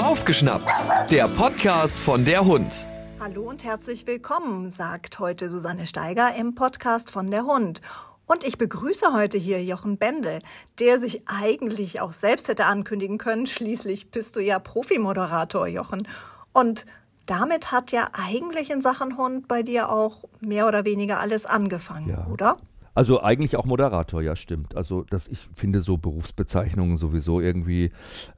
[0.00, 0.70] Aufgeschnappt,
[1.10, 2.86] der Podcast von der Hund.
[3.18, 7.82] Hallo und herzlich willkommen, sagt heute Susanne Steiger im Podcast von der Hund.
[8.26, 10.38] Und ich begrüße heute hier Jochen Bendel,
[10.78, 13.48] der sich eigentlich auch selbst hätte ankündigen können.
[13.48, 16.06] Schließlich bist du ja Profimoderator, Jochen.
[16.52, 16.86] Und
[17.26, 22.10] damit hat ja eigentlich in Sachen Hund bei dir auch mehr oder weniger alles angefangen,
[22.10, 22.24] ja.
[22.30, 22.56] oder?
[23.00, 24.76] Also eigentlich auch Moderator, ja, stimmt.
[24.76, 27.92] Also das, ich finde so Berufsbezeichnungen sowieso irgendwie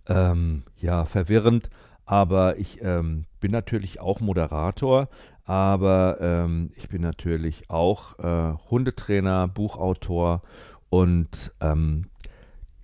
[0.07, 1.69] ähm, ja verwirrend.
[2.07, 5.09] Aber ich ähm, bin natürlich auch Moderator,
[5.45, 10.43] aber ähm, ich bin natürlich auch äh, Hundetrainer, Buchautor
[10.91, 12.05] und ähm,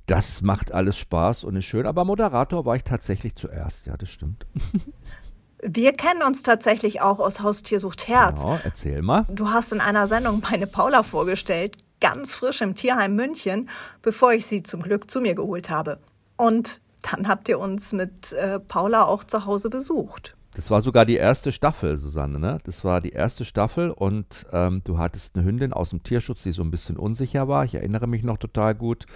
[0.07, 1.87] das macht alles Spaß und ist schön.
[1.87, 4.47] Aber Moderator war ich tatsächlich zuerst, ja, das stimmt.
[5.63, 8.41] Wir kennen uns tatsächlich auch aus Haustiersucht Herz.
[8.41, 9.27] Genau, erzähl mal.
[9.29, 13.69] Du hast in einer Sendung meine Paula vorgestellt, ganz frisch im Tierheim München,
[14.03, 15.99] bevor ich sie zum Glück zu mir geholt habe.
[16.37, 20.37] Und dann habt ihr uns mit äh, Paula auch zu Hause besucht.
[20.55, 22.59] Das war sogar die erste Staffel, Susanne, ne?
[22.65, 26.53] Das war die erste Staffel und ähm, du hattest eine Hündin aus dem Tierschutz, die
[26.53, 27.65] so ein bisschen unsicher war.
[27.65, 29.07] Ich erinnere mich noch total gut.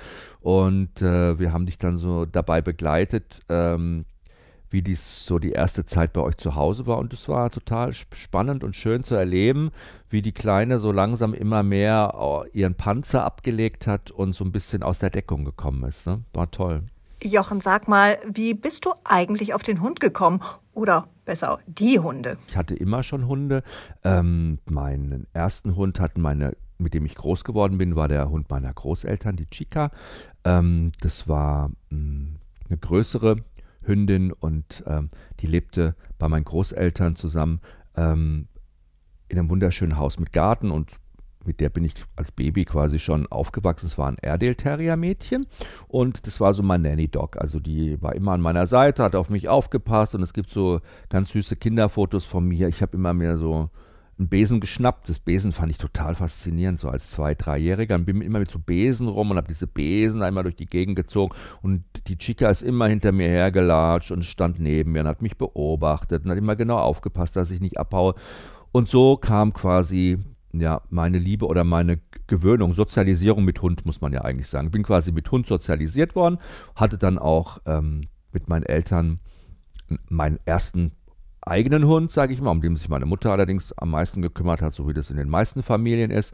[0.41, 4.05] Und äh, wir haben dich dann so dabei begleitet, ähm,
[4.73, 6.99] wie dies so die erste Zeit bei euch zu Hause war.
[6.99, 9.71] Und es war total spannend und schön zu erleben,
[10.09, 14.53] wie die Kleine so langsam immer mehr äh, ihren Panzer abgelegt hat und so ein
[14.53, 16.07] bisschen aus der Deckung gekommen ist.
[16.07, 16.23] Ne?
[16.33, 16.83] War toll.
[17.23, 20.41] Jochen, sag mal, wie bist du eigentlich auf den Hund gekommen?
[20.75, 22.39] Oder besser, die Hunde?
[22.49, 23.63] Ich hatte immer schon Hunde.
[24.03, 28.51] Ähm, meinen ersten Hund hatten meine, mit dem ich groß geworden bin, war der Hund
[28.51, 29.91] meiner Großeltern, die Chica.
[30.45, 33.37] Ähm, das war mh, hm, eine größere
[33.85, 35.09] Hündin und ähm,
[35.41, 37.61] die lebte bei meinen Großeltern zusammen
[37.97, 38.49] ähm,
[39.29, 40.99] in einem wunderschönen Haus mit Garten und
[41.45, 43.87] mit der bin ich als Baby quasi schon aufgewachsen.
[43.87, 45.47] Es war ein Airedale Terrier Mädchen
[45.89, 47.37] und das war so mein Nanny Dog.
[47.37, 50.81] Also die war immer an meiner Seite, hat auf mich aufgepasst und es gibt so
[51.09, 52.69] ganz süße Kinderfotos von mir.
[52.69, 53.71] Ich habe immer mehr so
[54.23, 55.09] einen Besen geschnappt.
[55.09, 57.97] Das Besen fand ich total faszinierend, so als Zwei-, Dreijähriger.
[57.97, 60.97] Und bin immer mit so Besen rum und habe diese Besen einmal durch die Gegend
[60.97, 61.35] gezogen.
[61.61, 65.37] Und die Chica ist immer hinter mir hergelatscht und stand neben mir und hat mich
[65.37, 68.15] beobachtet und hat immer genau aufgepasst, dass ich nicht abhaue.
[68.71, 70.19] Und so kam quasi
[70.53, 74.71] ja, meine Liebe oder meine Gewöhnung, Sozialisierung mit Hund, muss man ja eigentlich sagen.
[74.71, 76.39] Bin quasi mit Hund sozialisiert worden,
[76.75, 78.03] hatte dann auch ähm,
[78.33, 79.19] mit meinen Eltern
[80.09, 80.93] meinen ersten
[81.43, 84.75] eigenen Hund, sage ich mal, um den sich meine Mutter allerdings am meisten gekümmert hat,
[84.75, 86.33] so wie das in den meisten Familien ist.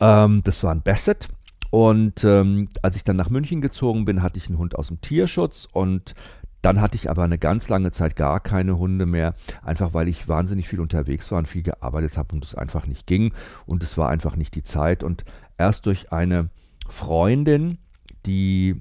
[0.00, 1.28] Ähm, das war ein Basset.
[1.70, 5.00] Und ähm, als ich dann nach München gezogen bin, hatte ich einen Hund aus dem
[5.00, 6.14] Tierschutz und
[6.62, 10.28] dann hatte ich aber eine ganz lange Zeit gar keine Hunde mehr, einfach weil ich
[10.28, 13.34] wahnsinnig viel unterwegs war und viel gearbeitet habe und es einfach nicht ging
[13.66, 15.02] und es war einfach nicht die Zeit.
[15.02, 15.24] Und
[15.58, 16.48] erst durch eine
[16.88, 17.78] Freundin,
[18.24, 18.80] die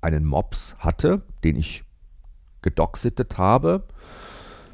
[0.00, 1.84] einen Mops hatte, den ich
[2.62, 3.84] gedoxittet habe,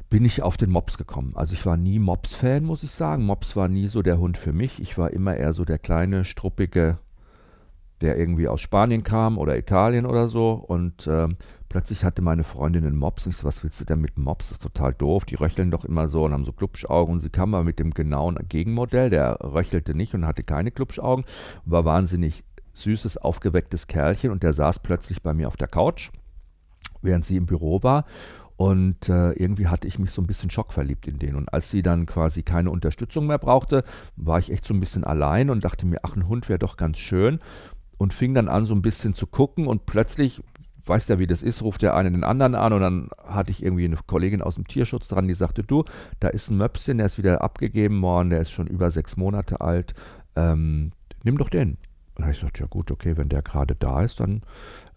[0.09, 1.33] bin ich auf den Mops gekommen.
[1.35, 3.25] Also ich war nie Mops-Fan, muss ich sagen.
[3.25, 4.79] Mops war nie so der Hund für mich.
[4.79, 6.97] Ich war immer eher so der kleine, struppige,
[7.99, 10.51] der irgendwie aus Spanien kam oder Italien oder so.
[10.51, 11.27] Und äh,
[11.67, 13.25] plötzlich hatte meine Freundin einen Mops.
[13.25, 14.47] Und ich so, was willst du denn mit Mops?
[14.47, 15.25] Das ist total doof.
[15.25, 17.15] Die röcheln doch immer so und haben so Klubschaugen.
[17.15, 19.09] Und sie kam mal mit dem genauen Gegenmodell.
[19.09, 21.25] Der röchelte nicht und hatte keine Klubschaugen.
[21.65, 22.45] War wahnsinnig
[22.75, 24.31] süßes, aufgewecktes Kerlchen.
[24.31, 26.11] Und der saß plötzlich bei mir auf der Couch,
[27.01, 28.05] während sie im Büro war.
[28.57, 31.35] Und äh, irgendwie hatte ich mich so ein bisschen schockverliebt in den.
[31.35, 33.83] Und als sie dann quasi keine Unterstützung mehr brauchte,
[34.15, 36.75] war ich echt so ein bisschen allein und dachte mir, ach, ein Hund wäre doch
[36.75, 37.39] ganz schön.
[37.99, 39.67] Und fing dann an, so ein bisschen zu gucken.
[39.67, 40.41] Und plötzlich,
[40.87, 42.73] weiß ja, wie das ist, ruft der eine den anderen an.
[42.73, 45.85] Und dann hatte ich irgendwie eine Kollegin aus dem Tierschutz dran, die sagte, du,
[46.19, 49.61] da ist ein Möpschen, der ist wieder abgegeben worden, der ist schon über sechs Monate
[49.61, 49.93] alt.
[50.35, 50.93] Ähm,
[51.23, 51.77] nimm doch den.
[52.17, 54.41] Und da habe ich gesagt, ja gut, okay, wenn der gerade da ist, dann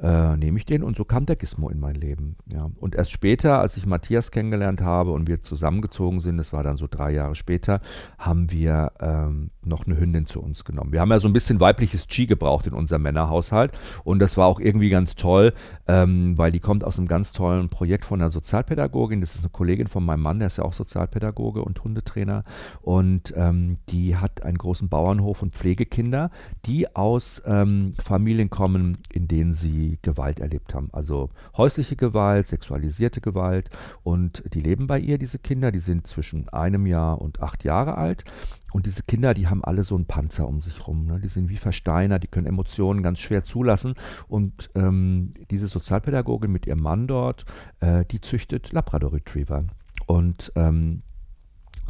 [0.03, 2.37] äh, nehme ich den und so kam der Gizmo in mein Leben.
[2.53, 2.71] Ja.
[2.77, 6.77] Und erst später, als ich Matthias kennengelernt habe und wir zusammengezogen sind, das war dann
[6.77, 7.81] so drei Jahre später,
[8.19, 10.93] haben wir ähm, noch eine Hündin zu uns genommen.
[10.93, 13.73] Wir haben ja so ein bisschen weibliches Chi gebraucht in unserem Männerhaushalt
[14.05, 15.53] und das war auch irgendwie ganz toll,
[15.87, 19.21] ähm, weil die kommt aus einem ganz tollen Projekt von einer Sozialpädagogin.
[19.21, 22.45] Das ist eine Kollegin von meinem Mann, der ist ja auch Sozialpädagoge und Hundetrainer
[22.81, 26.31] und ähm, die hat einen großen Bauernhof und Pflegekinder,
[26.65, 30.89] die aus ähm, Familien kommen, in denen sie Gewalt erlebt haben.
[30.93, 33.71] Also häusliche Gewalt, sexualisierte Gewalt.
[34.03, 35.73] Und die leben bei ihr, diese Kinder.
[35.73, 38.25] Die sind zwischen einem Jahr und acht Jahre alt.
[38.73, 41.07] Und diese Kinder, die haben alle so einen Panzer um sich rum.
[41.07, 41.21] Ne?
[41.21, 43.95] Die sind wie Versteiner, die können Emotionen ganz schwer zulassen.
[44.29, 47.45] Und ähm, diese Sozialpädagogin mit ihrem Mann dort,
[47.81, 49.65] äh, die züchtet Labrador Retriever.
[50.07, 51.03] Und ähm,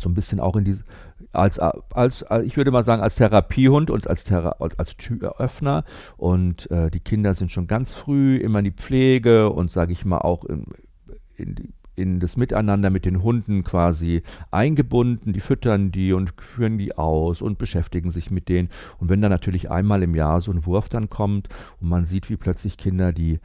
[0.00, 0.84] so ein bisschen auch in diese,
[1.32, 5.84] als, als, als, ich würde mal sagen, als Therapiehund und als, Thera als Türöffner.
[6.16, 10.04] Und äh, die Kinder sind schon ganz früh immer in die Pflege und, sage ich
[10.04, 10.66] mal, auch in,
[11.36, 15.32] in in das Miteinander mit den Hunden quasi eingebunden.
[15.32, 18.70] Die füttern die und führen die aus und beschäftigen sich mit denen.
[18.98, 21.48] Und wenn dann natürlich einmal im Jahr so ein Wurf dann kommt
[21.80, 23.38] und man sieht, wie plötzlich Kinder, die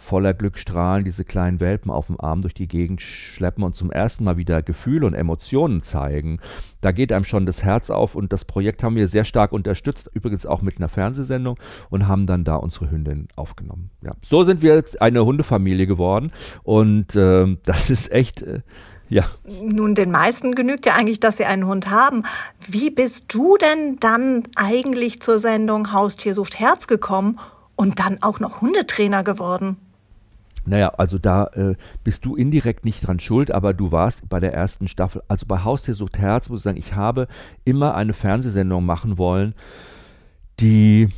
[0.00, 3.92] voller Glück strahlen, diese kleinen Welpen auf dem Arm durch die Gegend schleppen und zum
[3.92, 6.40] ersten Mal wieder Gefühle und Emotionen zeigen.
[6.80, 10.10] Da geht einem schon das Herz auf und das Projekt haben wir sehr stark unterstützt,
[10.14, 11.58] übrigens auch mit einer Fernsehsendung
[11.90, 13.90] und haben dann da unsere Hündin aufgenommen.
[14.02, 16.32] Ja, so sind wir eine Hundefamilie geworden
[16.62, 18.42] und äh, das ist echt.
[18.42, 18.62] Äh,
[19.10, 19.24] ja.
[19.60, 22.22] Nun, den meisten genügt ja eigentlich, dass sie einen Hund haben.
[22.64, 27.40] Wie bist du denn dann eigentlich zur Sendung Haustier sucht Herz gekommen
[27.74, 29.76] und dann auch noch Hundetrainer geworden?
[30.70, 31.74] Naja, also da äh,
[32.04, 35.64] bist du indirekt nicht dran schuld, aber du warst bei der ersten Staffel, also bei
[35.64, 37.26] Haustier sucht Herz, muss ich sagen, ich habe
[37.64, 39.54] immer eine Fernsehsendung machen wollen,
[40.60, 41.08] die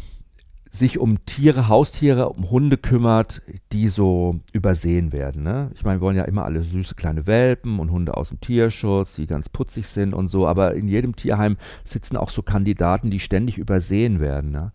[0.70, 5.42] sich um Tiere, Haustiere, um Hunde kümmert, die so übersehen werden.
[5.42, 5.70] Ne?
[5.74, 9.16] Ich meine, wir wollen ja immer alle süße kleine Welpen und Hunde aus dem Tierschutz,
[9.16, 13.20] die ganz putzig sind und so, aber in jedem Tierheim sitzen auch so Kandidaten, die
[13.20, 14.50] ständig übersehen werden.
[14.50, 14.72] Ne?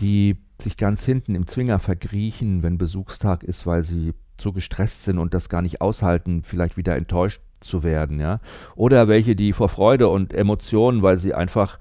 [0.00, 5.18] Die sich ganz hinten im Zwinger verkriechen, wenn Besuchstag ist, weil sie so gestresst sind
[5.18, 8.40] und das gar nicht aushalten, vielleicht wieder enttäuscht zu werden, ja.
[8.74, 11.78] Oder welche, die vor Freude und Emotionen, weil sie einfach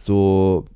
[0.00, 0.66] so,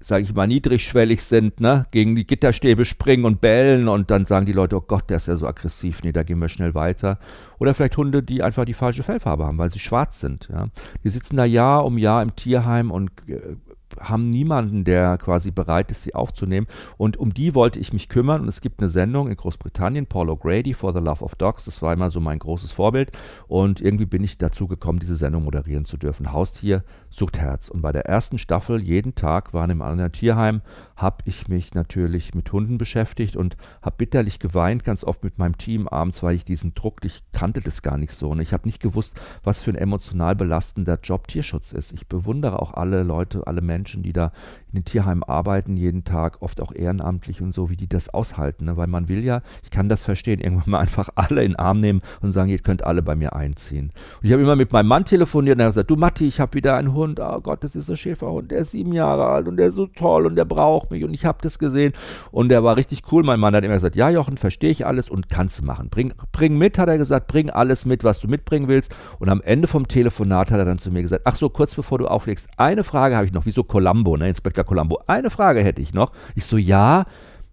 [0.00, 4.46] sage ich mal, niedrigschwellig sind, ne, gegen die Gitterstäbe springen und bellen und dann sagen
[4.46, 7.18] die Leute, oh Gott, der ist ja so aggressiv, nee, da gehen wir schnell weiter.
[7.58, 10.68] Oder vielleicht Hunde, die einfach die falsche Fellfarbe haben, weil sie schwarz sind, ja.
[11.04, 13.56] Die sitzen da Jahr um Jahr im Tierheim und äh,
[14.00, 16.66] haben niemanden, der quasi bereit ist, sie aufzunehmen.
[16.96, 18.42] Und um die wollte ich mich kümmern.
[18.42, 21.64] Und es gibt eine Sendung in Großbritannien, Paul O'Grady, For the Love of Dogs.
[21.64, 23.12] Das war immer so mein großes Vorbild.
[23.46, 26.32] Und irgendwie bin ich dazu gekommen, diese Sendung moderieren zu dürfen.
[26.32, 26.84] Haustier
[27.16, 27.68] sucht Herz.
[27.68, 30.62] Und bei der ersten Staffel, jeden Tag war in einem anderen Tierheim,
[30.96, 35.58] habe ich mich natürlich mit Hunden beschäftigt und habe bitterlich geweint, ganz oft mit meinem
[35.58, 38.30] Team abends, weil ich diesen Druck, ich kannte das gar nicht so.
[38.30, 41.92] Und ich habe nicht gewusst, was für ein emotional belastender Job Tierschutz ist.
[41.92, 44.32] Ich bewundere auch alle Leute, alle Menschen, die da
[44.74, 48.64] in den Tierheimen arbeiten, jeden Tag, oft auch ehrenamtlich und so, wie die das aushalten.
[48.64, 48.76] Ne?
[48.76, 51.80] Weil man will ja, ich kann das verstehen, irgendwann mal einfach alle in den Arm
[51.80, 53.92] nehmen und sagen, ihr könnt alle bei mir einziehen.
[54.20, 56.40] Und ich habe immer mit meinem Mann telefoniert und er hat gesagt, du Matti, ich
[56.40, 57.20] habe wieder einen Hund.
[57.20, 59.86] Oh Gott, das ist ein Schäferhund, der ist sieben Jahre alt und der ist so
[59.86, 61.92] toll und der braucht mich und ich habe das gesehen
[62.32, 63.22] und der war richtig cool.
[63.22, 65.88] Mein Mann hat immer gesagt, ja Jochen, verstehe ich alles und kannst machen.
[65.88, 68.92] Bring, bring mit, hat er gesagt, bring alles mit, was du mitbringen willst.
[69.20, 71.98] Und am Ende vom Telefonat hat er dann zu mir gesagt, ach so, kurz bevor
[71.98, 75.00] du auflegst, eine Frage habe ich noch, wie so Columbo, ne, Inspektor Columbo.
[75.06, 76.12] Eine Frage hätte ich noch.
[76.34, 77.04] Ich so, ja,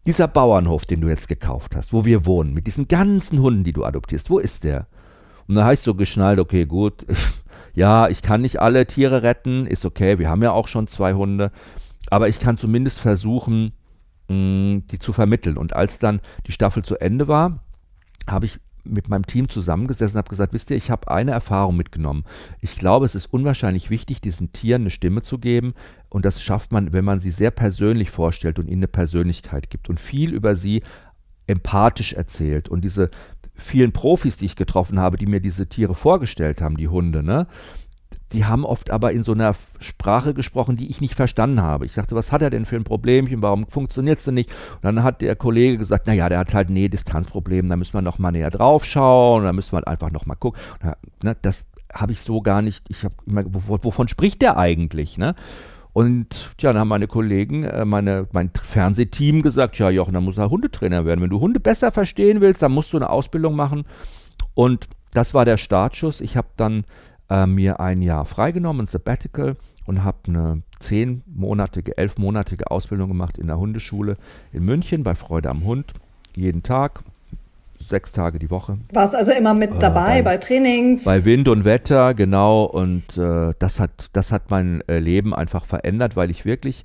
[0.05, 3.73] dieser Bauernhof, den du jetzt gekauft hast, wo wir wohnen, mit diesen ganzen Hunden, die
[3.73, 4.87] du adoptierst, wo ist der?
[5.47, 7.05] Und dann habe ich so geschnallt, okay, gut,
[7.73, 11.13] ja, ich kann nicht alle Tiere retten, ist okay, wir haben ja auch schon zwei
[11.13, 11.51] Hunde,
[12.09, 13.73] aber ich kann zumindest versuchen,
[14.27, 15.57] mh, die zu vermitteln.
[15.57, 17.59] Und als dann die Staffel zu Ende war,
[18.27, 21.77] habe ich mit meinem Team zusammengesessen und habe gesagt, wisst ihr, ich habe eine Erfahrung
[21.77, 22.25] mitgenommen.
[22.59, 25.73] Ich glaube, es ist unwahrscheinlich wichtig, diesen Tieren eine Stimme zu geben.
[26.09, 29.89] Und das schafft man, wenn man sie sehr persönlich vorstellt und ihnen eine Persönlichkeit gibt
[29.89, 30.83] und viel über sie
[31.47, 32.69] empathisch erzählt.
[32.69, 33.09] Und diese
[33.55, 37.47] vielen Profis, die ich getroffen habe, die mir diese Tiere vorgestellt haben, die Hunde, ne,
[38.33, 41.85] die haben oft aber in so einer Sprache gesprochen, die ich nicht verstanden habe.
[41.85, 44.51] Ich dachte, was hat er denn für ein Problemchen, warum funktioniert es denn nicht?
[44.75, 48.01] Und dann hat der Kollege gesagt, naja, der hat halt ein Nähe-Distanzproblem, da müssen wir
[48.01, 50.59] noch mal näher drauf schauen, da müssen wir halt einfach noch mal gucken.
[50.81, 55.17] Da, ne, das habe ich so gar nicht, ich habe immer, wovon spricht der eigentlich,
[55.17, 55.35] ne?
[55.93, 60.37] Und ja, dann haben meine Kollegen, äh, meine, mein Fernsehteam gesagt, ja Jochen, dann muss
[60.37, 61.21] er Hundetrainer werden.
[61.21, 63.83] Wenn du Hunde besser verstehen willst, dann musst du eine Ausbildung machen.
[64.53, 66.21] Und das war der Startschuss.
[66.21, 66.85] Ich habe dann
[67.31, 73.47] äh, mir ein Jahr freigenommen, ein Sabbatical und habe eine zehnmonatige, elfmonatige Ausbildung gemacht in
[73.47, 74.15] der Hundeschule
[74.51, 75.93] in München bei Freude am Hund.
[76.35, 77.01] Jeden Tag,
[77.79, 78.77] sechs Tage die Woche.
[78.93, 81.05] Warst also immer mit äh, dabei äh, bei, bei, Trainings?
[81.05, 82.65] Bei Wind und Wetter, genau.
[82.65, 86.83] Und äh, das, hat, das hat mein äh, Leben einfach verändert, weil ich wirklich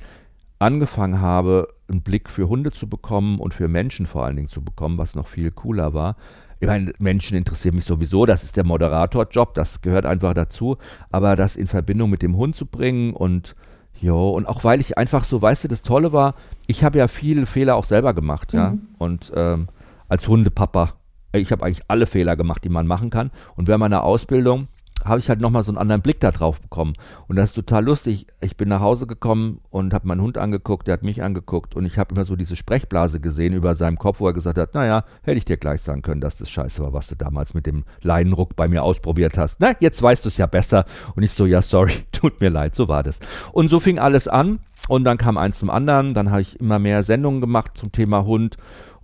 [0.58, 4.62] angefangen habe, einen Blick für Hunde zu bekommen und für Menschen vor allen Dingen zu
[4.62, 6.16] bekommen, was noch viel cooler war
[6.60, 10.78] ich meine, Menschen interessieren mich sowieso, das ist der Moderatorjob, das gehört einfach dazu,
[11.10, 13.54] aber das in Verbindung mit dem Hund zu bringen und
[14.00, 16.34] jo, und auch weil ich einfach so, weißt du, das Tolle war,
[16.66, 18.88] ich habe ja viele Fehler auch selber gemacht, ja, mhm.
[18.98, 19.68] und ähm,
[20.08, 20.94] als Hundepapa,
[21.32, 23.30] ich habe eigentlich alle Fehler gemacht, die man machen kann.
[23.56, 24.68] Und während meiner Ausbildung
[25.04, 26.94] habe ich halt nochmal so einen anderen Blick da drauf bekommen.
[27.28, 28.26] Und das ist total lustig.
[28.40, 31.84] Ich bin nach Hause gekommen und habe meinen Hund angeguckt, der hat mich angeguckt und
[31.84, 35.04] ich habe immer so diese Sprechblase gesehen über seinem Kopf, wo er gesagt hat, naja,
[35.22, 37.84] hätte ich dir gleich sagen können, dass das scheiße war, was du damals mit dem
[38.02, 39.60] Leinenruck bei mir ausprobiert hast.
[39.60, 40.84] Na, jetzt weißt du es ja besser.
[41.14, 43.20] Und ich so, ja, sorry, tut mir leid, so war das.
[43.52, 46.14] Und so fing alles an und dann kam eins zum anderen.
[46.14, 48.56] Dann habe ich immer mehr Sendungen gemacht zum Thema Hund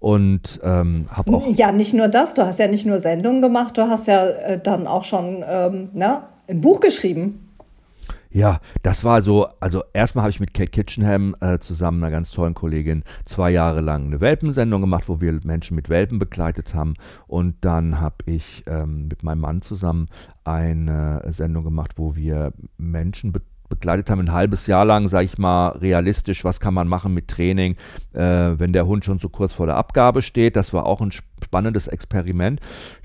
[0.02, 1.46] und ähm, habe auch.
[1.54, 4.60] Ja, nicht nur das, du hast ja nicht nur Sendungen gemacht, du hast ja äh,
[4.60, 7.48] dann auch schon ähm, ne, ein Buch geschrieben.
[8.32, 12.32] Ja, das war so, also erstmal habe ich mit Kate Kitchenham äh, zusammen, einer ganz
[12.32, 16.94] tollen Kollegin, zwei Jahre lang eine Welpensendung gemacht, wo wir Menschen mit Welpen begleitet haben.
[17.28, 20.06] Und dann habe ich ähm, mit meinem Mann zusammen
[20.42, 25.38] eine Sendung gemacht, wo wir Menschen betreuen begleitet haben, ein halbes Jahr lang, sage ich
[25.38, 27.76] mal, realistisch, was kann man machen mit Training,
[28.12, 30.56] äh, wenn der Hund schon so kurz vor der Abgabe steht.
[30.56, 32.60] Das war auch ein spannendes Experiment.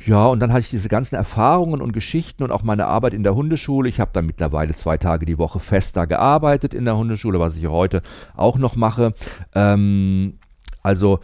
[0.05, 3.23] Ja, und dann hatte ich diese ganzen Erfahrungen und Geschichten und auch meine Arbeit in
[3.23, 3.87] der Hundeschule.
[3.87, 7.67] Ich habe dann mittlerweile zwei Tage die Woche fester gearbeitet in der Hundeschule, was ich
[7.67, 8.01] heute
[8.35, 9.13] auch noch mache.
[9.55, 10.39] Ähm,
[10.83, 11.19] also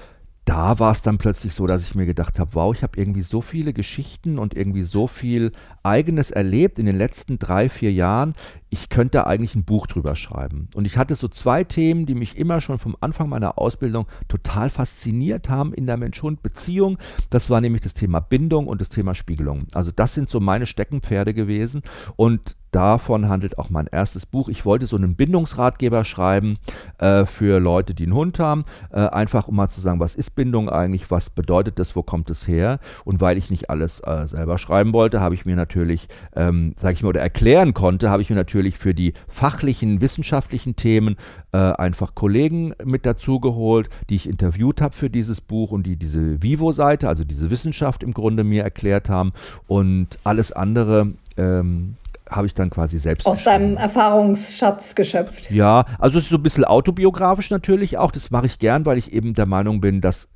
[0.46, 3.22] da war es dann plötzlich so, dass ich mir gedacht habe, wow, ich habe irgendwie
[3.22, 8.36] so viele Geschichten und irgendwie so viel eigenes erlebt in den letzten drei, vier Jahren.
[8.74, 10.68] Ich könnte eigentlich ein Buch drüber schreiben.
[10.74, 14.72] Und ich hatte so zwei Themen, die mich immer schon vom Anfang meiner Ausbildung total
[14.72, 16.98] fasziniert haben in der Mensch-Hund-Beziehung.
[17.30, 19.68] Das war nämlich das Thema Bindung und das Thema Spiegelung.
[19.74, 21.84] Also das sind so meine Steckenpferde gewesen.
[22.16, 24.50] Und davon handelt auch mein erstes Buch.
[24.50, 26.58] Ich wollte so einen Bindungsratgeber schreiben
[26.98, 28.66] äh, für Leute, die einen Hund haben.
[28.92, 32.30] Äh, einfach um mal zu sagen, was ist Bindung eigentlich, was bedeutet das, wo kommt
[32.30, 32.80] es her?
[33.06, 36.94] Und weil ich nicht alles äh, selber schreiben wollte, habe ich mir natürlich, ähm, sage
[36.96, 41.18] ich mal, oder erklären konnte, habe ich mir natürlich für die fachlichen, wissenschaftlichen Themen
[41.52, 45.96] äh, einfach Kollegen mit dazu geholt, die ich interviewt habe für dieses Buch und die
[45.96, 49.34] diese Vivo-Seite, also diese Wissenschaft im Grunde mir erklärt haben.
[49.68, 51.98] Und alles andere ähm,
[52.30, 53.28] habe ich dann quasi selbst.
[53.28, 55.52] Aus deinem Erfahrungsschatz geschöpft.
[55.52, 58.12] Ja, also es ist so ein bisschen autobiografisch natürlich auch.
[58.12, 60.28] Das mache ich gern, weil ich eben der Meinung bin, dass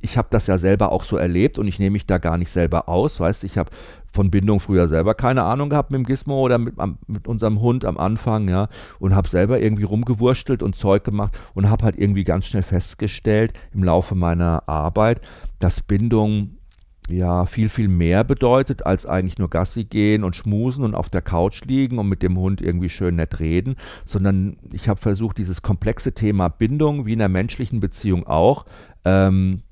[0.00, 2.50] ich habe das ja selber auch so erlebt und ich nehme mich da gar nicht
[2.50, 3.20] selber aus.
[3.20, 3.70] Weißt ich habe
[4.12, 6.74] von Bindung früher selber keine Ahnung gehabt mit dem Gizmo oder mit,
[7.06, 11.68] mit unserem Hund am Anfang, ja, und habe selber irgendwie rumgewurstelt und Zeug gemacht und
[11.68, 15.20] habe halt irgendwie ganz schnell festgestellt im Laufe meiner Arbeit,
[15.58, 16.58] dass Bindung
[17.10, 21.22] ja viel, viel mehr bedeutet, als eigentlich nur Gassi gehen und schmusen und auf der
[21.22, 25.62] Couch liegen und mit dem Hund irgendwie schön nett reden, sondern ich habe versucht, dieses
[25.62, 28.66] komplexe Thema Bindung, wie in der menschlichen Beziehung auch,
[29.04, 29.62] ähm,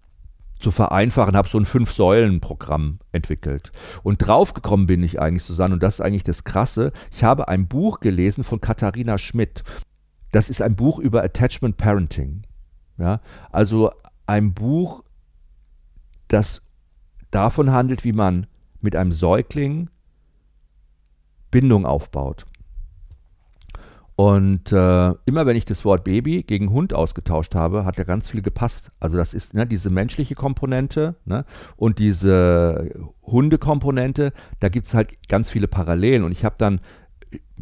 [0.59, 3.73] zu vereinfachen, habe so ein Fünf-Säulen-Programm entwickelt.
[4.03, 7.69] Und draufgekommen bin ich eigentlich, Susanne, und das ist eigentlich das Krasse, ich habe ein
[7.69, 9.65] Buch gelesen von Katharina Schmidt.
[10.33, 12.43] Das ist ein Buch über Attachment Parenting.
[12.99, 13.21] Ja,
[13.53, 13.91] also
[14.27, 15.05] ein Buch,
[16.29, 16.63] das
[17.31, 18.47] davon handelt, wie man
[18.81, 19.91] mit einem Säugling
[21.51, 22.47] Bindung aufbaut.
[24.17, 28.31] Und äh, immer wenn ich das Wort Baby gegen Hund ausgetauscht habe, hat ja ganz
[28.31, 28.91] viel gepasst.
[28.99, 31.45] Also das ist ne, diese menschliche Komponente ne,
[31.77, 32.91] und diese
[33.23, 36.25] Hundekomponente, da gibt es halt ganz viele Parallelen.
[36.25, 36.81] Und ich habe dann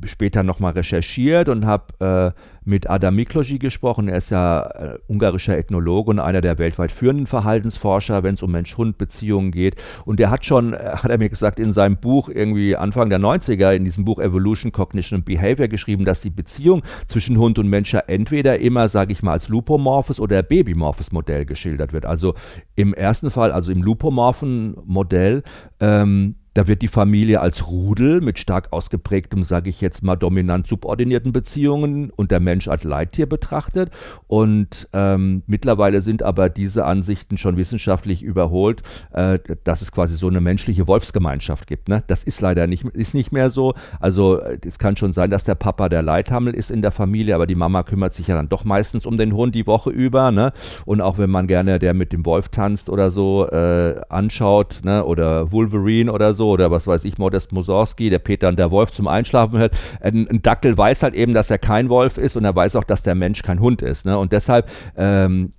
[0.04, 4.08] später nochmal recherchiert und habe äh, mit Adam Mikloji gesprochen.
[4.08, 8.50] Er ist ja äh, ungarischer Ethnologe und einer der weltweit führenden Verhaltensforscher, wenn es um
[8.52, 9.76] Mensch-Hund-Beziehungen geht.
[10.04, 13.20] Und der hat schon, äh, hat er mir gesagt, in seinem Buch irgendwie Anfang der
[13.20, 17.68] 90er, in diesem Buch Evolution, Cognition and Behavior geschrieben, dass die Beziehung zwischen Hund und
[17.68, 22.06] Mensch entweder immer, sage ich mal, als lupomorphes oder babymorphes Modell geschildert wird.
[22.06, 22.34] Also
[22.74, 25.42] im ersten Fall, also im lupomorphen Modell,
[25.80, 30.68] ähm, da wird die Familie als Rudel mit stark ausgeprägtem, sage ich jetzt mal, dominant
[30.68, 33.90] subordinierten Beziehungen und der Mensch als Leittier betrachtet.
[34.28, 38.82] Und ähm, mittlerweile sind aber diese Ansichten schon wissenschaftlich überholt,
[39.12, 41.88] äh, dass es quasi so eine menschliche Wolfsgemeinschaft gibt.
[41.88, 42.04] Ne?
[42.06, 43.74] Das ist leider nicht, ist nicht mehr so.
[43.98, 47.48] Also es kann schon sein, dass der Papa der Leithammel ist in der Familie, aber
[47.48, 50.30] die Mama kümmert sich ja dann doch meistens um den Hund die Woche über.
[50.30, 50.52] Ne?
[50.84, 55.04] Und auch wenn man gerne der mit dem Wolf tanzt oder so äh, anschaut ne?
[55.04, 58.70] oder Wolverine oder so, so oder was weiß ich, Modest Mussorgsky, der Peter und der
[58.70, 59.74] Wolf zum Einschlafen hört.
[60.00, 62.84] Ein, ein, Dackel weiß halt eben, dass er kein Wolf ist und er weiß auch,
[62.84, 64.04] dass der Mensch kein Hund ist.
[64.04, 64.18] Ne?
[64.18, 65.52] Und deshalb ähm,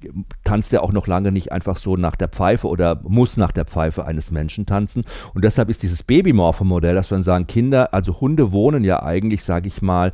[0.44, 3.66] tanzt er auch noch lange nicht einfach so nach der Pfeife oder muss nach der
[3.66, 5.06] Pfeife eines Menschen tanzen.
[5.34, 9.68] Und deshalb ist dieses Babymorphe-Modell, dass wir sagen, Kinder, also Hunde wohnen ja eigentlich, sage
[9.68, 10.14] ich mal,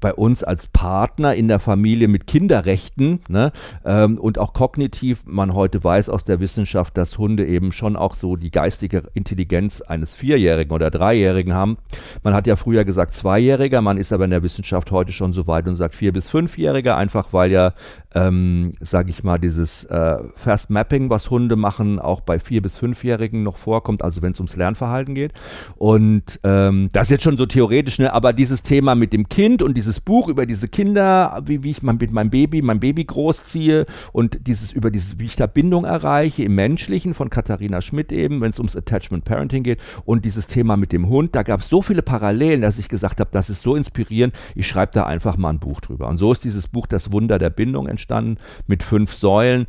[0.00, 3.52] bei uns als Partner in der Familie mit Kinderrechten ne,
[3.84, 8.14] ähm, und auch kognitiv, man heute weiß aus der Wissenschaft, dass Hunde eben schon auch
[8.14, 11.78] so die geistige Intelligenz eines Vierjährigen oder Dreijährigen haben.
[12.22, 15.46] Man hat ja früher gesagt Zweijähriger, man ist aber in der Wissenschaft heute schon so
[15.46, 17.72] weit und sagt Vier- bis Fünfjähriger, einfach weil ja
[18.16, 22.78] ähm, sage ich mal, dieses äh, Fast Mapping, was Hunde machen, auch bei vier- bis
[22.78, 25.32] fünfjährigen noch vorkommt, also wenn es ums Lernverhalten geht.
[25.76, 28.14] Und ähm, das ist jetzt schon so theoretisch, ne?
[28.14, 31.82] aber dieses Thema mit dem Kind und dieses Buch über diese Kinder, wie, wie ich
[31.82, 36.42] mit meinem Baby, mein Baby großziehe und dieses über dieses, wie ich da Bindung erreiche
[36.42, 40.76] im Menschlichen von Katharina Schmidt eben, wenn es ums Attachment Parenting geht und dieses Thema
[40.76, 43.62] mit dem Hund, da gab es so viele Parallelen, dass ich gesagt habe, das ist
[43.62, 46.08] so inspirierend, ich schreibe da einfach mal ein Buch drüber.
[46.08, 49.66] Und so ist dieses Buch Das Wunder der Bindung entstanden mit fünf Säulen.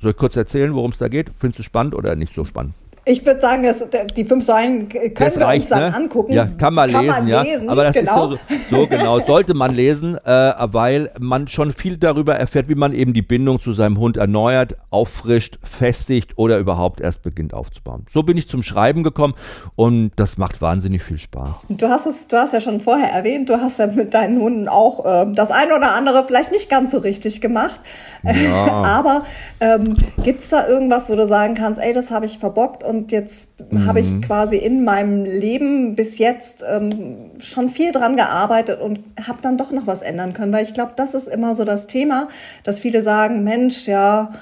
[0.00, 1.30] Soll ich kurz erzählen, worum es da geht?
[1.38, 2.74] Findest du spannend oder nicht so spannend?
[3.06, 3.84] Ich würde sagen, dass
[4.16, 5.96] die fünf Säulen können das wir reicht, uns dann ne?
[5.96, 6.32] angucken.
[6.32, 7.42] Ja, kann man kann lesen, man ja.
[7.42, 8.32] Lesen, aber das genau.
[8.32, 12.74] ist so, so, genau, sollte man lesen, äh, weil man schon viel darüber erfährt, wie
[12.74, 18.06] man eben die Bindung zu seinem Hund erneuert, auffrischt, festigt oder überhaupt erst beginnt aufzubauen.
[18.10, 19.34] So bin ich zum Schreiben gekommen
[19.76, 21.66] und das macht wahnsinnig viel Spaß.
[21.68, 24.66] Du hast es, du hast ja schon vorher erwähnt, du hast ja mit deinen Hunden
[24.66, 27.80] auch äh, das eine oder andere vielleicht nicht ganz so richtig gemacht.
[28.22, 28.66] Ja.
[28.84, 29.24] aber
[29.60, 32.93] ähm, gibt es da irgendwas, wo du sagen kannst, ey, das habe ich verbockt und
[32.94, 33.86] und jetzt mhm.
[33.86, 34.20] habe ich mhm.
[34.20, 39.70] quasi in meinem Leben bis jetzt ähm, schon viel dran gearbeitet und habe dann doch
[39.70, 42.28] noch was ändern können, weil ich glaube, das ist immer so das Thema,
[42.62, 44.32] dass viele sagen, Mensch, ja,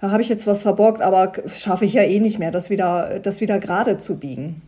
[0.00, 3.20] da habe ich jetzt was verborgt, aber schaffe ich ja eh nicht mehr, das wieder,
[3.20, 4.62] das wieder gerade zu biegen.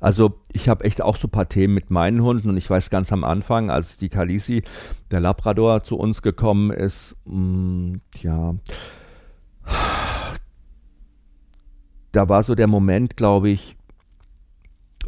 [0.00, 2.90] Also ich habe echt auch so ein paar Themen mit meinen Hunden und ich weiß
[2.90, 4.62] ganz am Anfang, als die Kalisi,
[5.10, 8.54] der Labrador, zu uns gekommen ist, mh, mm, ja,
[12.16, 13.75] da war so der Moment, glaube ich,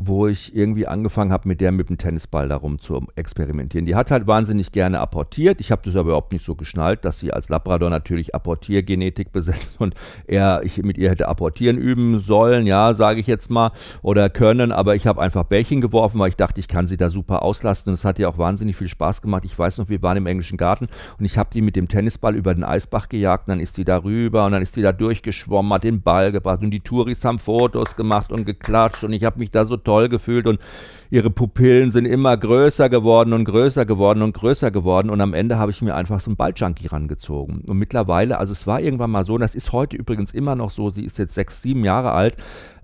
[0.00, 3.84] wo ich irgendwie angefangen habe, mit der mit dem Tennisball darum zu experimentieren.
[3.84, 5.60] Die hat halt wahnsinnig gerne apportiert.
[5.60, 9.76] Ich habe das aber überhaupt nicht so geschnallt, dass sie als Labrador natürlich Apportiergenetik besetzt
[9.78, 9.94] und
[10.26, 14.72] er, ich mit ihr hätte apportieren üben sollen, ja, sage ich jetzt mal, oder können,
[14.72, 17.90] aber ich habe einfach Bällchen geworfen, weil ich dachte, ich kann sie da super auslasten
[17.90, 19.44] und es hat ihr auch wahnsinnig viel Spaß gemacht.
[19.44, 20.86] Ich weiß noch, wir waren im englischen Garten
[21.18, 23.84] und ich habe die mit dem Tennisball über den Eisbach gejagt, und dann ist sie
[23.84, 27.24] da rüber und dann ist sie da durchgeschwommen, hat den Ball gebracht und die Touris
[27.24, 30.60] haben Fotos gemacht und geklatscht und ich habe mich da so toll gefühlt und
[31.10, 35.58] ihre Pupillen sind immer größer geworden und größer geworden und größer geworden und am Ende
[35.58, 37.62] habe ich mir einfach so ein Balljunkie rangezogen.
[37.66, 40.70] Und mittlerweile, also es war irgendwann mal so, und das ist heute übrigens immer noch
[40.70, 42.36] so, sie ist jetzt sechs, sieben Jahre alt,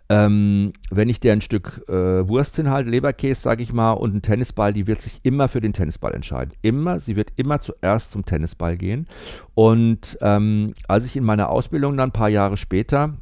[0.09, 4.23] ähm, wenn ich dir ein Stück äh, Wurst hinhalte, Leberkäse, sage ich mal, und einen
[4.23, 6.53] Tennisball, die wird sich immer für den Tennisball entscheiden.
[6.63, 9.07] Immer, sie wird immer zuerst zum Tennisball gehen.
[9.55, 13.15] Und ähm, als ich in meiner Ausbildung dann ein paar Jahre später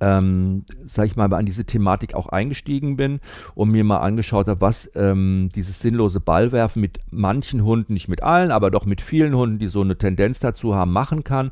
[0.00, 3.20] ähm, sag ich mal, an diese Thematik auch eingestiegen bin
[3.54, 8.22] und mir mal angeschaut habe, was ähm, dieses sinnlose Ballwerfen mit manchen Hunden, nicht mit
[8.22, 11.50] allen, aber doch mit vielen Hunden, die so eine Tendenz dazu haben, machen kann.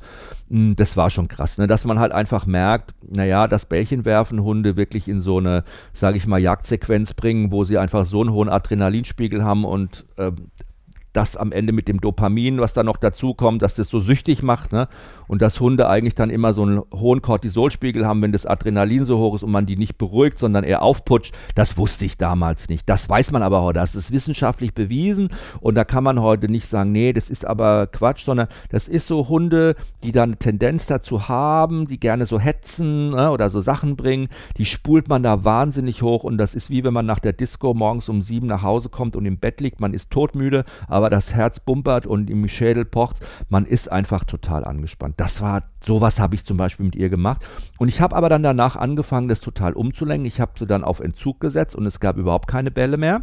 [0.48, 1.66] Hm, das war schon krass, ne?
[1.66, 6.26] dass man halt einfach merkt, naja, das Bällchenwerfen Hunde wirklich in so eine, sage ich
[6.26, 10.32] mal, Jagdsequenz bringen, wo sie einfach so einen hohen Adrenalinspiegel haben und äh,
[11.16, 14.42] das am Ende mit dem Dopamin, was da noch dazu kommt, dass das so süchtig
[14.42, 14.88] macht, ne?
[15.28, 19.18] Und dass Hunde eigentlich dann immer so einen hohen Cortisolspiegel haben, wenn das Adrenalin so
[19.18, 21.34] hoch ist und man die nicht beruhigt, sondern eher aufputscht.
[21.56, 22.88] Das wusste ich damals nicht.
[22.88, 23.80] Das weiß man aber heute.
[23.80, 27.86] Das ist wissenschaftlich bewiesen und da kann man heute nicht sagen, nee, das ist aber
[27.88, 29.74] Quatsch, sondern das ist so Hunde,
[30.04, 33.30] die dann eine Tendenz dazu haben, die gerne so hetzen ne?
[33.30, 36.94] oder so Sachen bringen, die spult man da wahnsinnig hoch und das ist wie wenn
[36.94, 39.94] man nach der Disco morgens um sieben nach Hause kommt und im Bett liegt, man
[39.94, 43.20] ist todmüde, aber aber das Herz bumpert und im Schädel pocht.
[43.48, 45.14] Man ist einfach total angespannt.
[45.18, 47.42] Das war, sowas habe ich zum Beispiel mit ihr gemacht.
[47.78, 50.26] Und ich habe aber dann danach angefangen, das total umzulenken.
[50.26, 53.22] Ich habe sie dann auf Entzug gesetzt und es gab überhaupt keine Bälle mehr.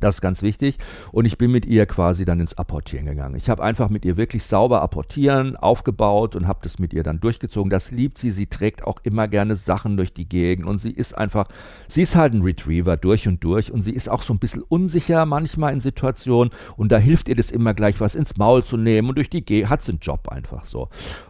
[0.00, 0.78] Das ist ganz wichtig.
[1.12, 3.36] Und ich bin mit ihr quasi dann ins Apportieren gegangen.
[3.36, 7.20] Ich habe einfach mit ihr wirklich sauber apportieren, aufgebaut und habe das mit ihr dann
[7.20, 7.70] durchgezogen.
[7.70, 8.30] Das liebt sie.
[8.30, 10.66] Sie trägt auch immer gerne Sachen durch die Gegend.
[10.66, 11.46] Und sie ist einfach,
[11.88, 13.72] sie ist halt ein Retriever durch und durch.
[13.72, 16.52] Und sie ist auch so ein bisschen unsicher manchmal in Situationen.
[16.76, 19.08] Und da hilft ihr das immer gleich, was ins Maul zu nehmen.
[19.08, 20.88] Und durch die Gegend hat sie einen Job einfach so.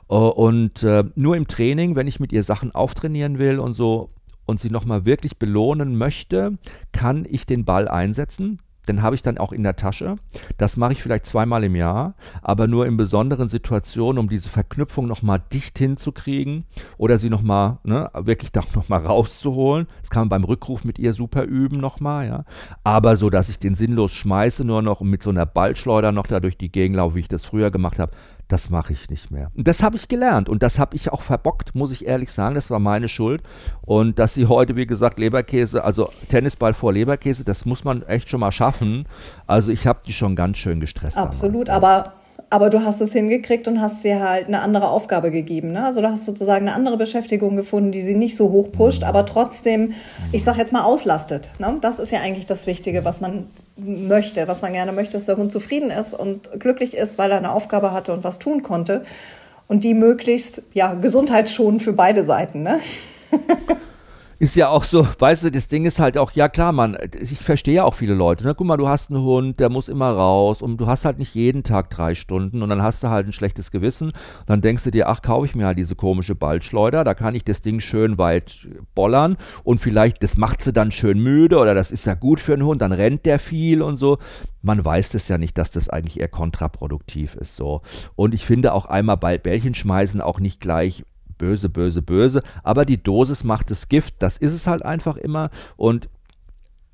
[0.08, 4.10] Äh, und äh, nur im Training, wenn ich mit ihr Sachen auftrainieren will und so,
[4.46, 6.58] und sie nochmal wirklich belohnen möchte,
[6.92, 8.60] kann ich den Ball einsetzen.
[8.88, 10.16] Den habe ich dann auch in der Tasche.
[10.58, 15.06] Das mache ich vielleicht zweimal im Jahr, aber nur in besonderen Situationen, um diese Verknüpfung
[15.06, 16.64] nochmal dicht hinzukriegen
[16.96, 19.88] oder sie nochmal, ne, wirklich da nochmal rauszuholen.
[20.00, 22.44] Das kann man beim Rückruf mit ihr super üben nochmal, ja.
[22.84, 26.40] Aber so, dass ich den sinnlos schmeiße, nur noch mit so einer Ballschleuder noch da
[26.40, 28.12] durch die Gegend laufe, wie ich das früher gemacht habe,
[28.48, 29.50] das mache ich nicht mehr.
[29.56, 32.54] Und das habe ich gelernt und das habe ich auch verbockt, muss ich ehrlich sagen.
[32.54, 33.42] Das war meine Schuld.
[33.82, 38.28] Und dass sie heute, wie gesagt, Leberkäse, also Tennisball vor Leberkäse, das muss man echt
[38.28, 39.06] schon mal schaffen.
[39.46, 41.16] Also ich habe die schon ganz schön gestresst.
[41.16, 41.84] Absolut, damals.
[41.84, 42.12] aber
[42.48, 45.72] aber du hast es hingekriegt und hast ihr halt eine andere Aufgabe gegeben.
[45.72, 45.84] Ne?
[45.84, 49.26] Also du hast sozusagen eine andere Beschäftigung gefunden, die sie nicht so hoch pusht, aber
[49.26, 49.94] trotzdem,
[50.30, 51.50] ich sag jetzt mal, auslastet.
[51.58, 51.78] Ne?
[51.80, 55.36] Das ist ja eigentlich das Wichtige, was man möchte, was man gerne möchte, dass der
[55.36, 59.04] Hund zufrieden ist und glücklich ist, weil er eine Aufgabe hatte und was tun konnte.
[59.68, 62.62] Und die möglichst, ja, gesundheitsschonend für beide Seiten.
[62.62, 62.80] Ne?
[64.38, 67.38] ist ja auch so, weißt du, das Ding ist halt auch, ja klar, man, ich
[67.38, 68.54] verstehe ja auch viele Leute, ne?
[68.54, 71.34] Guck mal, du hast einen Hund, der muss immer raus und du hast halt nicht
[71.34, 74.08] jeden Tag drei Stunden und dann hast du halt ein schlechtes Gewissen.
[74.08, 77.34] Und dann denkst du dir, ach, kaufe ich mir halt diese komische Ballschleuder, da kann
[77.34, 81.74] ich das Ding schön weit bollern und vielleicht, das macht sie dann schön müde oder
[81.74, 84.18] das ist ja gut für einen Hund, dann rennt der viel und so.
[84.60, 87.82] Man weiß das ja nicht, dass das eigentlich eher kontraproduktiv ist, so.
[88.16, 91.04] Und ich finde auch einmal bei Bällchen schmeißen auch nicht gleich
[91.38, 92.42] böse, böse, böse.
[92.62, 94.14] Aber die Dosis macht das Gift.
[94.20, 95.50] Das ist es halt einfach immer.
[95.76, 96.08] Und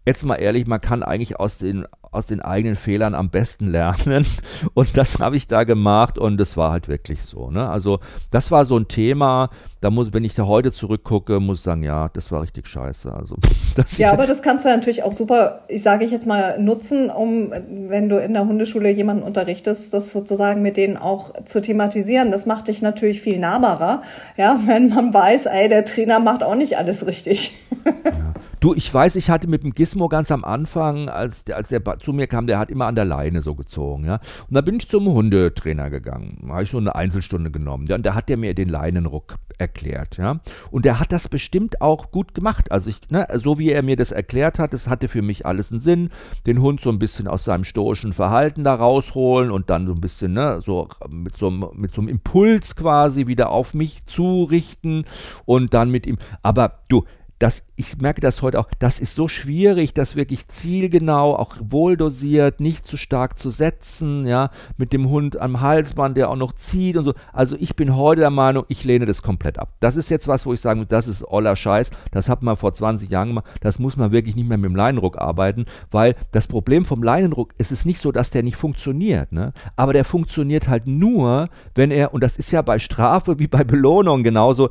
[0.07, 4.27] jetzt mal ehrlich, man kann eigentlich aus den, aus den eigenen Fehlern am besten lernen.
[4.75, 7.51] Und das habe ich da gemacht und das war halt wirklich so.
[7.51, 7.69] Ne?
[7.69, 11.65] Also das war so ein Thema, da muss, wenn ich da heute zurückgucke, muss ich
[11.65, 13.13] sagen, ja, das war richtig scheiße.
[13.13, 13.37] Also,
[13.97, 17.51] ja, aber das kannst du natürlich auch super, ich sage ich jetzt mal, nutzen, um,
[17.51, 22.31] wenn du in der Hundeschule jemanden unterrichtest, das sozusagen mit denen auch zu thematisieren.
[22.31, 24.03] Das macht dich natürlich viel nahbarer,
[24.37, 27.53] ja, wenn man weiß, ey, der Trainer macht auch nicht alles richtig.
[28.05, 28.33] Ja.
[28.63, 31.81] Du, ich weiß, ich hatte mit dem Gizmo ganz am Anfang, als der, als der
[32.03, 34.15] zu mir kam, der hat immer an der Leine so gezogen, ja.
[34.49, 36.39] Und da bin ich zum Hundetrainer gegangen.
[36.43, 37.87] Da habe ich schon eine Einzelstunde genommen.
[37.89, 40.41] Ja, und da hat der mir den Leinenruck erklärt, ja.
[40.71, 42.71] Und der hat das bestimmt auch gut gemacht.
[42.73, 45.71] Also ich, ne, so wie er mir das erklärt hat, das hatte für mich alles
[45.71, 46.11] einen Sinn.
[46.47, 50.01] Den Hund so ein bisschen aus seinem stoischen Verhalten da rausholen und dann so ein
[50.01, 55.07] bisschen, ne, so mit so, mit so einem Impuls quasi wieder auf mich zurichten
[55.45, 56.19] und dann mit ihm.
[56.43, 57.05] Aber du,
[57.43, 62.61] das, ich merke das heute auch, das ist so schwierig, das wirklich zielgenau, auch wohldosiert,
[62.61, 66.97] nicht zu stark zu setzen, ja, mit dem Hund am Halsband, der auch noch zieht
[66.97, 67.15] und so.
[67.33, 69.75] Also ich bin heute der Meinung, ich lehne das komplett ab.
[69.81, 72.75] Das ist jetzt was, wo ich muss, das ist oller Scheiß, das hat man vor
[72.75, 76.47] 20 Jahren gemacht, das muss man wirklich nicht mehr mit dem Leinenruck arbeiten, weil das
[76.47, 79.53] Problem vom Leinenruck, es ist nicht so, dass der nicht funktioniert, ne?
[79.75, 83.65] aber der funktioniert halt nur, wenn er, und das ist ja bei Strafe wie bei
[83.65, 84.71] Belohnung genauso,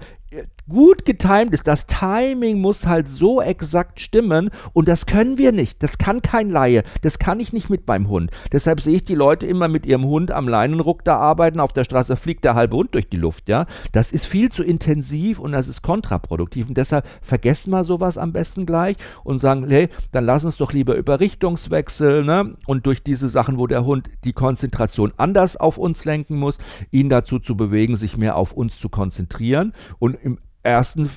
[0.69, 1.67] gut getimt ist.
[1.67, 5.81] Das Timing muss halt so exakt stimmen und das können wir nicht.
[5.83, 6.83] Das kann kein Laie.
[7.01, 8.31] Das kann ich nicht mit meinem Hund.
[8.51, 11.59] Deshalb sehe ich die Leute immer mit ihrem Hund am Leinenruck da arbeiten.
[11.59, 13.65] Auf der Straße fliegt der halbe Hund durch die Luft, ja.
[13.91, 16.67] Das ist viel zu intensiv und das ist kontraproduktiv.
[16.67, 20.73] Und deshalb vergessen wir sowas am besten gleich und sagen, hey, dann lass uns doch
[20.73, 22.55] lieber über Richtungswechsel, ne?
[22.65, 26.57] Und durch diese Sachen, wo der Hund die Konzentration anders auf uns lenken muss,
[26.91, 31.09] ihn dazu zu bewegen, sich mehr auf uns zu konzentrieren und im ersten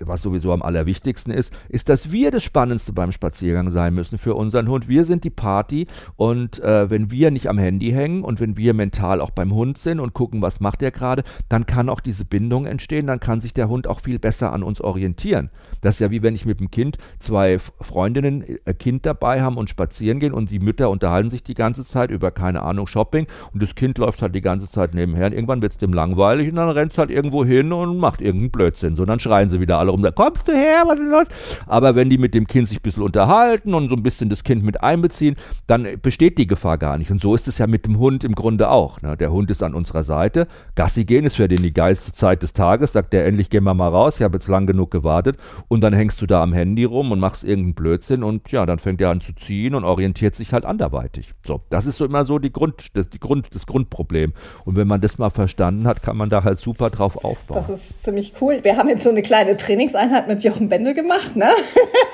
[0.00, 4.34] was sowieso am allerwichtigsten ist, ist, dass wir das Spannendste beim Spaziergang sein müssen für
[4.34, 4.88] unseren Hund.
[4.88, 5.86] Wir sind die Party
[6.16, 9.78] und äh, wenn wir nicht am Handy hängen und wenn wir mental auch beim Hund
[9.78, 13.40] sind und gucken, was macht er gerade, dann kann auch diese Bindung entstehen, dann kann
[13.40, 15.50] sich der Hund auch viel besser an uns orientieren.
[15.80, 19.56] Das ist ja wie wenn ich mit dem Kind zwei Freundinnen, äh, Kind dabei haben
[19.56, 23.26] und spazieren gehen und die Mütter unterhalten sich die ganze Zeit über, keine Ahnung, Shopping
[23.52, 26.48] und das Kind läuft halt die ganze Zeit nebenher und irgendwann wird es dem langweilig
[26.48, 28.94] und dann rennt es halt irgendwo hin und macht irgendeinen Blödsinn.
[28.94, 31.26] So, dann schreien sie wieder alle rum, kommst du her, was ist los?
[31.66, 34.44] Aber wenn die mit dem Kind sich ein bisschen unterhalten und so ein bisschen das
[34.44, 37.10] Kind mit einbeziehen, dann besteht die Gefahr gar nicht.
[37.10, 39.02] Und so ist es ja mit dem Hund im Grunde auch.
[39.02, 39.16] Ne?
[39.16, 40.46] Der Hund ist an unserer Seite.
[40.74, 42.92] Gassi gehen ist für den die geilste Zeit des Tages.
[42.92, 44.16] Sagt der, endlich gehen wir mal raus.
[44.16, 45.36] Ich habe jetzt lang genug gewartet.
[45.68, 48.78] Und dann hängst du da am Handy rum und machst irgendeinen Blödsinn und ja, dann
[48.78, 51.34] fängt er an zu ziehen und orientiert sich halt anderweitig.
[51.46, 54.32] So, das ist so immer so die Grund, das, die Grund, das Grundproblem.
[54.64, 57.56] Und wenn man das mal verstanden hat, kann man da halt super drauf aufbauen.
[57.56, 58.60] Das ist ziemlich cool.
[58.62, 61.50] Wir haben jetzt so eine kleine Trainingseinheit mit Jochen Bendel gemacht, ne?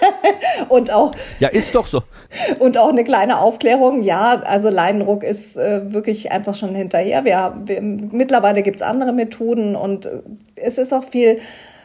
[0.68, 1.12] und auch.
[1.40, 2.02] Ja, ist doch so.
[2.58, 4.02] Und auch eine kleine Aufklärung.
[4.02, 7.24] Ja, also Leinendruck ist äh, wirklich einfach schon hinterher.
[7.24, 10.08] Wir, wir mittlerweile gibt es andere Methoden und
[10.54, 11.40] es ist auch viel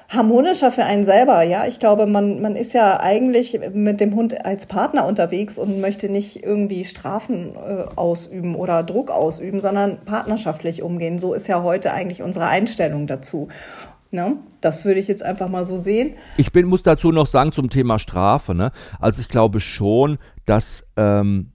[0.10, 1.42] harmonischer für einen selber.
[1.44, 5.80] Ja, ich glaube, man, man ist ja eigentlich mit dem Hund als Partner unterwegs und
[5.80, 11.18] möchte nicht irgendwie Strafen äh, ausüben oder Druck ausüben, sondern partnerschaftlich umgehen.
[11.18, 13.48] So ist ja heute eigentlich unsere Einstellung dazu.
[14.12, 14.38] Ne?
[14.60, 16.16] Das würde ich jetzt einfach mal so sehen.
[16.36, 18.54] Ich bin, muss dazu noch sagen zum Thema Strafe.
[18.54, 18.72] Ne?
[19.00, 21.52] Also ich glaube schon, dass ähm,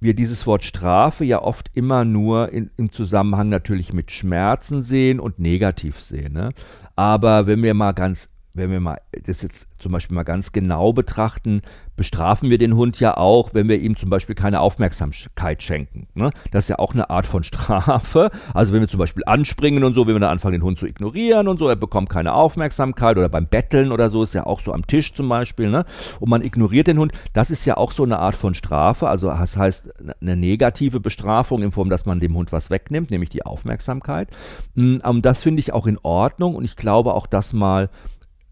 [0.00, 5.20] wir dieses Wort Strafe ja oft immer nur in, im Zusammenhang natürlich mit Schmerzen sehen
[5.20, 6.32] und negativ sehen.
[6.32, 6.52] Ne?
[6.96, 10.92] Aber wenn wir mal ganz wenn wir mal das jetzt zum Beispiel mal ganz genau
[10.92, 11.62] betrachten,
[11.96, 16.08] bestrafen wir den Hund ja auch, wenn wir ihm zum Beispiel keine Aufmerksamkeit schenken.
[16.14, 16.30] Ne?
[16.50, 18.30] Das ist ja auch eine Art von Strafe.
[18.54, 20.86] Also wenn wir zum Beispiel anspringen und so, wenn wir dann anfangen, den Hund zu
[20.86, 24.60] ignorieren und so, er bekommt keine Aufmerksamkeit oder beim Betteln oder so, ist ja auch
[24.60, 25.84] so am Tisch zum Beispiel, ne?
[26.20, 29.08] Und man ignoriert den Hund, das ist ja auch so eine Art von Strafe.
[29.08, 33.30] Also das heißt eine negative Bestrafung in Form, dass man dem Hund was wegnimmt, nämlich
[33.30, 34.28] die Aufmerksamkeit.
[34.74, 37.90] Und hm, das finde ich auch in Ordnung und ich glaube auch, dass mal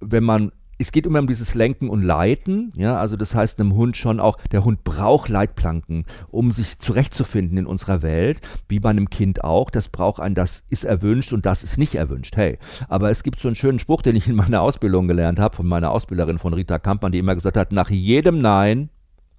[0.00, 3.74] wenn man es geht immer um dieses Lenken und Leiten, ja, also das heißt einem
[3.74, 8.90] Hund schon auch, der Hund braucht Leitplanken, um sich zurechtzufinden in unserer Welt, wie bei
[8.90, 12.58] einem Kind auch, das braucht ein, das ist erwünscht und das ist nicht erwünscht, hey.
[12.88, 15.66] Aber es gibt so einen schönen Spruch, den ich in meiner Ausbildung gelernt habe, von
[15.66, 18.90] meiner Ausbilderin von Rita Kampmann, die immer gesagt hat, nach jedem Nein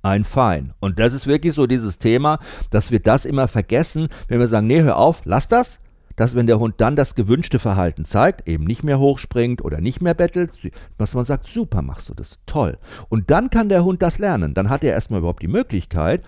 [0.02, 0.74] ein Fein.
[0.80, 4.68] Und das ist wirklich so dieses Thema, dass wir das immer vergessen, wenn wir sagen,
[4.68, 5.80] nee, hör auf, lass das,
[6.20, 10.02] dass wenn der Hund dann das gewünschte Verhalten zeigt, eben nicht mehr hochspringt oder nicht
[10.02, 10.52] mehr bettelt,
[10.98, 12.78] dass man sagt, super machst du das, toll.
[13.08, 14.54] Und dann kann der Hund das lernen.
[14.54, 16.26] Dann hat er erstmal überhaupt die Möglichkeit,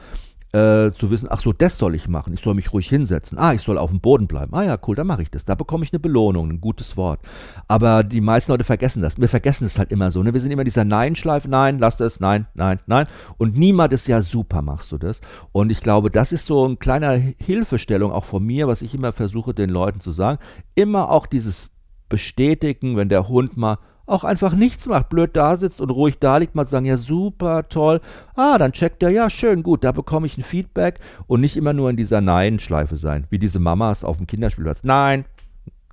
[0.53, 2.33] äh, zu wissen, ach so, das soll ich machen.
[2.33, 3.37] Ich soll mich ruhig hinsetzen.
[3.37, 4.53] Ah, ich soll auf dem Boden bleiben.
[4.53, 5.45] Ah ja, cool, dann mache ich das.
[5.45, 7.21] Da bekomme ich eine Belohnung, ein gutes Wort.
[7.69, 9.17] Aber die meisten Leute vergessen das.
[9.17, 10.21] Wir vergessen es halt immer so.
[10.21, 10.33] Ne?
[10.33, 11.45] Wir sind immer dieser Nein-Schleif.
[11.45, 12.19] Nein, lass das.
[12.19, 13.07] Nein, nein, nein.
[13.37, 15.21] Und niemand ist ja super, machst du das.
[15.53, 19.13] Und ich glaube, das ist so ein kleiner Hilfestellung auch von mir, was ich immer
[19.13, 20.39] versuche, den Leuten zu sagen.
[20.75, 21.69] Immer auch dieses
[22.09, 23.77] Bestätigen, wenn der Hund mal
[24.11, 27.67] auch einfach nichts macht, blöd da sitzt und ruhig da liegt, mal sagen, ja super,
[27.69, 28.01] toll.
[28.35, 31.73] Ah, dann checkt er, ja schön, gut, da bekomme ich ein Feedback und nicht immer
[31.73, 34.83] nur in dieser Nein-Schleife sein, wie diese Mamas auf dem Kinderspielplatz.
[34.83, 35.25] Nein,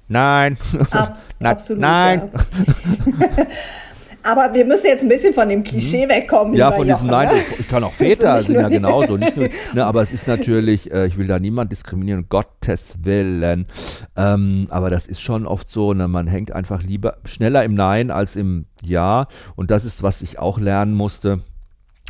[0.08, 0.58] nein,
[0.90, 2.30] Abs absolut, nein.
[2.32, 3.46] Ja.
[4.28, 6.10] Aber wir müssen jetzt ein bisschen von dem Klischee mhm.
[6.10, 6.54] wegkommen.
[6.54, 7.28] Ja, von diesem Nein.
[7.28, 7.42] Ne?
[7.58, 9.16] Ich kann auch Väter sind ja genauso.
[9.16, 13.66] Nicht nur, ne, aber es ist natürlich, äh, ich will da niemand diskriminieren, Gottes Willen.
[14.16, 18.10] Ähm, aber das ist schon oft so, ne, man hängt einfach lieber schneller im Nein
[18.10, 19.28] als im Ja.
[19.56, 21.40] Und das ist, was ich auch lernen musste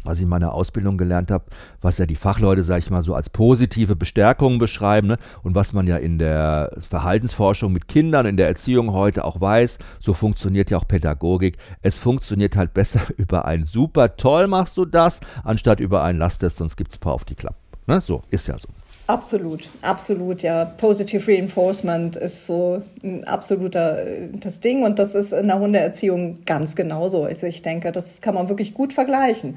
[0.08, 1.44] was ich in meiner Ausbildung gelernt habe,
[1.82, 5.18] was ja die Fachleute, sage ich mal, so als positive Bestärkung beschreiben ne?
[5.42, 9.78] und was man ja in der Verhaltensforschung mit Kindern, in der Erziehung heute auch weiß,
[10.00, 11.58] so funktioniert ja auch Pädagogik.
[11.82, 16.38] Es funktioniert halt besser über ein super toll machst du das, anstatt über ein lass
[16.38, 17.56] das, sonst gibt es ein paar auf die Klappe.
[17.86, 18.00] Ne?
[18.00, 18.68] So, ist ja so.
[19.08, 20.66] Absolut, absolut, ja.
[20.66, 26.44] Positive Reinforcement ist so ein absoluter äh, das Ding und das ist in der Hundeerziehung
[26.44, 27.24] ganz genauso.
[27.24, 29.56] Also ich denke, das kann man wirklich gut vergleichen.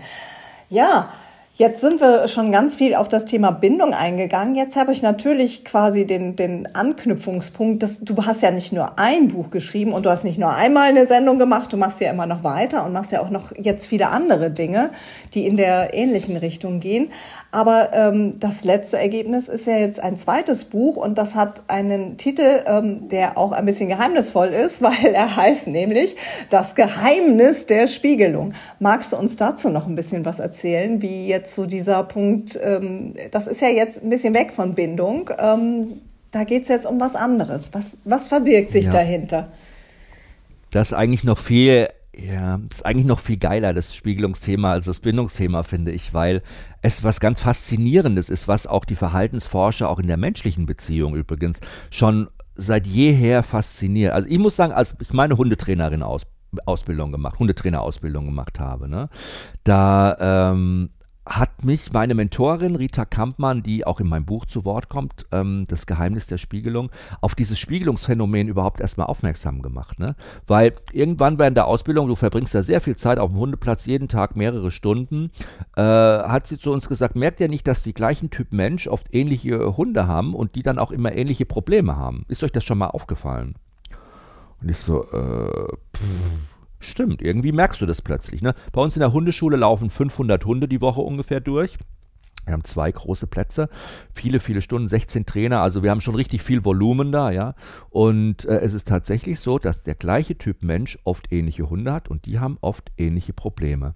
[0.72, 1.10] Ja,
[1.56, 4.56] Jetzt sind wir schon ganz viel auf das Thema Bindung eingegangen.
[4.56, 9.28] Jetzt habe ich natürlich quasi den, den Anknüpfungspunkt, dass du hast ja nicht nur ein
[9.28, 12.26] Buch geschrieben und du hast nicht nur einmal eine Sendung gemacht, du machst ja immer
[12.26, 14.92] noch weiter und machst ja auch noch jetzt viele andere Dinge,
[15.36, 17.12] die in der ähnlichen Richtung gehen.
[17.52, 22.18] Aber ähm, das letzte Ergebnis ist ja jetzt ein zweites Buch und das hat einen
[22.18, 26.16] Titel, ähm, der auch ein bisschen geheimnisvoll ist, weil er heißt nämlich
[26.50, 28.54] Das Geheimnis der Spiegelung.
[28.80, 33.14] Magst du uns dazu noch ein bisschen was erzählen, wie jetzt so dieser Punkt, ähm,
[33.32, 37.16] das ist ja jetzt ein bisschen weg von Bindung, ähm, da geht's jetzt um was
[37.16, 37.74] anderes.
[37.74, 38.92] Was, was verbirgt sich ja.
[38.92, 39.52] dahinter?
[40.72, 45.00] Das ist eigentlich noch viel ja, ist eigentlich noch viel geiler, das Spiegelungsthema, als das
[45.00, 46.42] Bindungsthema, finde ich, weil
[46.82, 51.60] es was ganz Faszinierendes ist, was auch die Verhaltensforscher auch in der menschlichen Beziehung übrigens
[51.90, 54.14] schon seit jeher fasziniert.
[54.14, 56.24] Also ich muss sagen, als ich meine Hundetrainerin aus,
[56.66, 59.10] Ausbildung gemacht, Hundetrainerausbildung gemacht habe, ne,
[59.64, 60.90] da ähm,
[61.26, 65.66] hat mich meine Mentorin Rita Kampmann, die auch in meinem Buch zu Wort kommt, ähm,
[65.68, 66.90] das Geheimnis der Spiegelung,
[67.22, 70.00] auf dieses Spiegelungsphänomen überhaupt erstmal aufmerksam gemacht.
[70.00, 70.16] Ne?
[70.48, 74.08] Weil irgendwann während der Ausbildung, du verbringst ja sehr viel Zeit auf dem Hundeplatz, jeden
[74.08, 75.32] Tag mehrere Stunden,
[75.76, 79.14] äh, hat sie zu uns gesagt, merkt ihr nicht, dass die gleichen Typ Mensch oft
[79.14, 82.26] ähnliche Hunde haben und die dann auch immer ähnliche Probleme haben?
[82.30, 83.56] Ist euch das schon mal aufgefallen?
[84.60, 86.51] Und ich so, äh, pff
[86.82, 88.42] Stimmt, irgendwie merkst du das plötzlich.
[88.42, 88.56] Ne?
[88.72, 91.78] Bei uns in der Hundeschule laufen 500 Hunde die Woche ungefähr durch.
[92.46, 93.70] Wir haben zwei große Plätze,
[94.16, 97.54] viele, viele Stunden, 16 Trainer, also wir haben schon richtig viel Volumen da, ja.
[97.92, 102.10] Und äh, es ist tatsächlich so, dass der gleiche Typ Mensch oft ähnliche Hunde hat
[102.10, 103.94] und die haben oft ähnliche Probleme.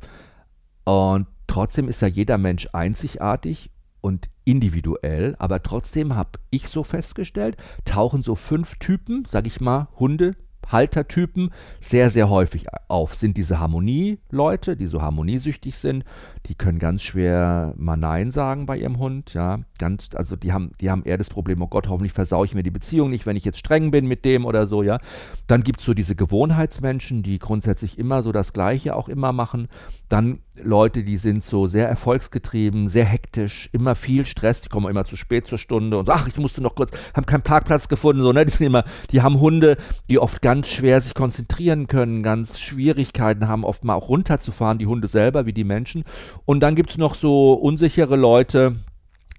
[0.84, 7.58] Und trotzdem ist ja jeder Mensch einzigartig und individuell, aber trotzdem habe ich so festgestellt,
[7.84, 10.36] tauchen so fünf Typen, sag ich mal, Hunde,
[10.68, 13.16] Haltertypen sehr, sehr häufig auf.
[13.16, 16.04] Sind diese Harmonieleute, die so harmoniesüchtig sind,
[16.48, 19.60] die können ganz schwer mal Nein sagen bei ihrem Hund, ja.
[19.78, 22.64] Ganz, also die haben, die haben eher das Problem, oh Gott, hoffentlich versaue ich mir
[22.64, 25.00] die Beziehung nicht, wenn ich jetzt streng bin mit dem oder so, ja.
[25.48, 29.68] Dann gibt es so diese Gewohnheitsmenschen, die grundsätzlich immer so das Gleiche auch immer machen.
[30.08, 35.04] Dann Leute, die sind so sehr erfolgsgetrieben, sehr hektisch, immer viel Stress, die kommen immer
[35.04, 38.22] zu spät zur Stunde und so, ach, ich musste noch kurz, haben keinen Parkplatz gefunden,
[38.22, 39.78] so, ne, die sind immer, die haben Hunde,
[40.10, 44.88] die oft ganz schwer sich konzentrieren können, ganz Schwierigkeiten haben, oft mal auch runterzufahren, die
[44.88, 46.06] Hunde selber, wie die Menschen.
[46.46, 48.76] Und dann gibt es noch so unsichere Leute,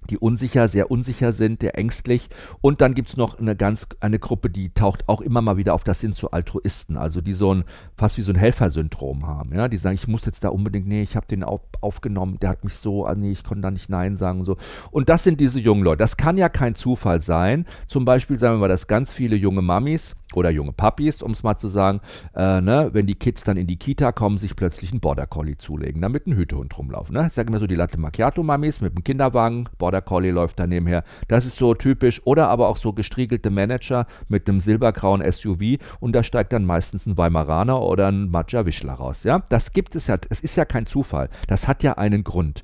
[0.09, 2.29] die unsicher, sehr unsicher sind, der ängstlich.
[2.61, 5.73] Und dann gibt es noch eine ganz, eine Gruppe, die taucht auch immer mal wieder
[5.73, 7.63] auf, das sind so Altruisten, also die so ein,
[7.95, 9.53] fast wie so ein Helfersyndrom haben.
[9.53, 9.67] Ja?
[9.67, 11.43] Die sagen, ich muss jetzt da unbedingt, nee, ich habe den
[11.81, 14.57] aufgenommen, der hat mich so, ah, nee, ich konnte da nicht Nein sagen und so.
[14.91, 15.97] Und das sind diese jungen Leute.
[15.97, 17.65] Das kann ja kein Zufall sein.
[17.87, 21.43] Zum Beispiel sagen wir mal, dass ganz viele junge Mamis, oder junge Papis, um es
[21.43, 22.01] mal zu sagen,
[22.35, 25.57] äh, ne, wenn die Kids dann in die Kita kommen, sich plötzlich einen Border Collie
[25.57, 27.15] zulegen, damit ein Hütehund rumlaufen.
[27.15, 27.27] Ne?
[27.27, 30.67] Ich sage immer so die Latte Macchiato Mamis mit dem Kinderwagen, Border Collie läuft da
[30.67, 31.03] nebenher.
[31.27, 32.21] Das ist so typisch.
[32.25, 37.05] Oder aber auch so gestriegelte Manager mit einem silbergrauen SUV und da steigt dann meistens
[37.05, 39.23] ein Weimaraner oder ein Madja Wischler raus.
[39.23, 40.17] Ja, das gibt es ja.
[40.29, 41.29] Es ist ja kein Zufall.
[41.47, 42.63] Das hat ja einen Grund.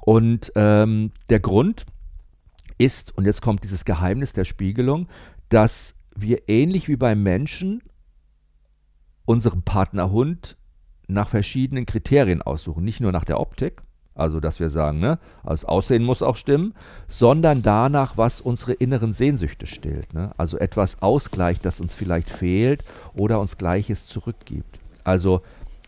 [0.00, 1.86] Und ähm, der Grund
[2.78, 5.08] ist, und jetzt kommt dieses Geheimnis der Spiegelung,
[5.48, 7.82] dass wir ähnlich wie beim Menschen
[9.24, 10.56] unseren Partnerhund
[11.06, 12.84] nach verschiedenen Kriterien aussuchen.
[12.84, 13.82] Nicht nur nach der Optik,
[14.14, 16.74] also dass wir sagen, ne, das Aussehen muss auch stimmen,
[17.08, 20.14] sondern danach, was unsere inneren Sehnsüchte stillt.
[20.14, 20.32] Ne?
[20.36, 24.78] Also etwas ausgleicht, das uns vielleicht fehlt oder uns Gleiches zurückgibt.
[25.02, 25.42] Also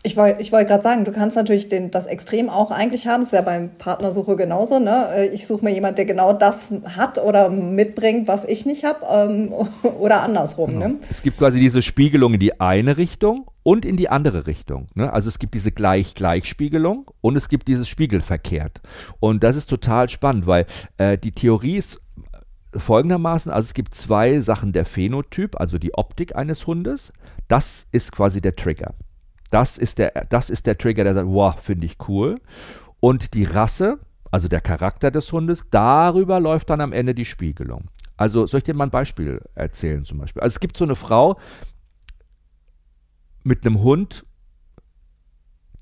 [0.07, 3.21] ich wollte ich wollt gerade sagen, du kannst natürlich den, das Extrem auch eigentlich haben.
[3.21, 4.79] Das ist ja beim Partnersuche genauso.
[4.79, 5.09] Ne?
[5.13, 9.05] Äh, ich suche mir jemanden, der genau das hat oder mitbringt, was ich nicht habe
[9.11, 9.53] ähm,
[9.99, 10.71] oder andersrum.
[10.71, 10.87] Genau.
[10.87, 10.95] Ne?
[11.09, 14.87] Es gibt quasi diese Spiegelung in die eine Richtung und in die andere Richtung.
[14.95, 15.11] Ne?
[15.11, 18.81] Also es gibt diese Gleich-Gleich-Spiegelung und es gibt dieses Spiegelverkehrt.
[19.19, 20.65] Und das ist total spannend, weil
[20.97, 22.01] äh, die Theorie ist
[22.73, 27.11] folgendermaßen, also es gibt zwei Sachen, der Phänotyp, also die Optik eines Hundes,
[27.49, 28.93] das ist quasi der Trigger.
[29.49, 32.41] Das ist der, das ist der Trigger, der sagt, wow, finde ich cool.
[32.99, 33.99] Und die Rasse,
[34.31, 37.89] also der Charakter des Hundes, darüber läuft dann am Ende die Spiegelung.
[38.17, 40.41] Also soll ich dir mal ein Beispiel erzählen zum Beispiel?
[40.41, 41.39] Also es gibt so eine Frau
[43.43, 44.25] mit einem Hund,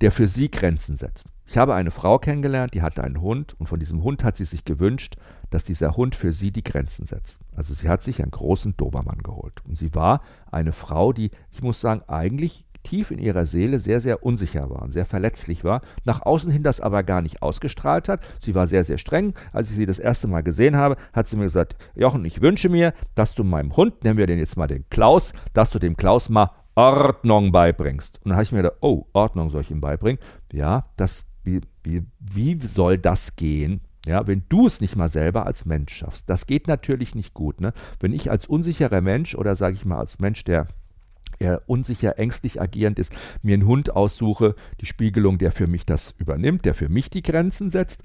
[0.02, 1.28] der für sie Grenzen setzt.
[1.48, 4.46] Ich habe eine Frau kennengelernt, die hatte einen Hund und von diesem Hund hat sie
[4.46, 5.16] sich gewünscht,
[5.52, 7.40] dass dieser Hund für sie die Grenzen setzt.
[7.56, 9.62] Also sie hat sich einen großen Dobermann geholt.
[9.66, 14.00] Und sie war eine Frau, die, ich muss sagen, eigentlich tief in ihrer Seele sehr,
[14.00, 18.08] sehr unsicher war und sehr verletzlich war, nach außen hin das aber gar nicht ausgestrahlt
[18.08, 18.22] hat.
[18.40, 19.34] Sie war sehr, sehr streng.
[19.52, 22.70] Als ich sie das erste Mal gesehen habe, hat sie mir gesagt, Jochen, ich wünsche
[22.70, 25.98] mir, dass du meinem Hund, nennen wir den jetzt mal den Klaus, dass du dem
[25.98, 28.20] Klaus mal Ordnung beibringst.
[28.24, 30.20] Und dann habe ich mir gedacht, oh, Ordnung soll ich ihm beibringen?
[30.52, 33.82] Ja, das, wie, wie, wie soll das gehen?
[34.06, 36.30] Ja, wenn du es nicht mal selber als Mensch schaffst.
[36.30, 37.60] Das geht natürlich nicht gut.
[37.60, 37.74] Ne?
[38.00, 40.68] Wenn ich als unsicherer Mensch oder sage ich mal als Mensch, der
[41.40, 46.14] eher unsicher, ängstlich agierend ist, mir einen Hund aussuche, die Spiegelung, der für mich das
[46.18, 48.04] übernimmt, der für mich die Grenzen setzt,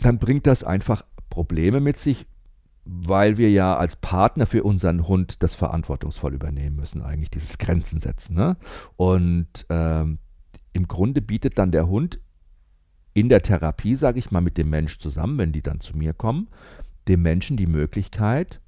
[0.00, 2.26] dann bringt das einfach Probleme mit sich,
[2.84, 8.00] weil wir ja als Partner für unseren Hund das verantwortungsvoll übernehmen müssen, eigentlich dieses Grenzen
[8.00, 8.34] setzen.
[8.34, 8.56] Ne?
[8.96, 10.18] Und ähm,
[10.72, 12.20] im Grunde bietet dann der Hund
[13.14, 16.14] in der Therapie, sage ich mal, mit dem Mensch zusammen, wenn die dann zu mir
[16.14, 16.48] kommen,
[17.08, 18.60] dem Menschen die Möglichkeit,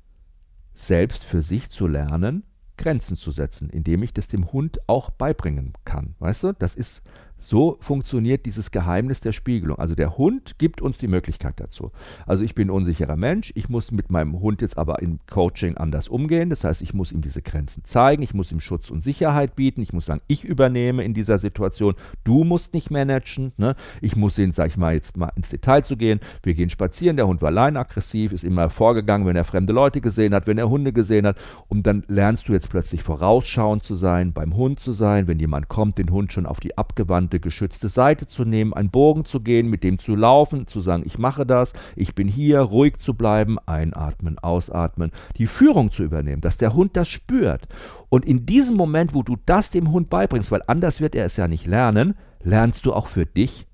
[0.75, 2.45] selbst für sich zu lernen,
[2.77, 6.15] Grenzen zu setzen, indem ich das dem Hund auch beibringen kann.
[6.19, 7.03] Weißt du, das ist
[7.45, 9.79] so funktioniert dieses Geheimnis der Spiegelung.
[9.79, 11.93] Also der Hund gibt uns die Möglichkeit dazu.
[12.27, 15.77] Also ich bin ein unsicherer Mensch, ich muss mit meinem Hund jetzt aber im Coaching
[15.77, 16.49] anders umgehen.
[16.49, 19.83] Das heißt, ich muss ihm diese Grenzen zeigen, ich muss ihm Schutz und Sicherheit bieten,
[19.83, 23.53] ich muss sagen, ich übernehme in dieser Situation, du musst nicht managen.
[23.59, 23.77] Ne?
[24.01, 26.21] Ich muss ihn, sag ich mal, jetzt mal ins Detail zu gehen.
[26.43, 30.01] Wir gehen spazieren, der Hund war allein aggressiv, ist immer vorgegangen, wenn er fremde Leute
[30.01, 31.37] gesehen hat, wenn er Hunde gesehen hat.
[31.69, 35.69] Und dann lernst du jetzt plötzlich vorausschauend zu sein, beim Hund zu sein, wenn jemand
[35.69, 39.41] kommt, den Hund schon auf die abgewandte bestimmte geschützte Seite zu nehmen, einen Bogen zu
[39.41, 43.15] gehen, mit dem zu laufen, zu sagen, ich mache das, ich bin hier, ruhig zu
[43.15, 47.67] bleiben, einatmen, ausatmen, die Führung zu übernehmen, dass der Hund das spürt.
[48.09, 51.37] Und in diesem Moment, wo du das dem Hund beibringst, weil anders wird er es
[51.37, 53.67] ja nicht lernen, lernst du auch für dich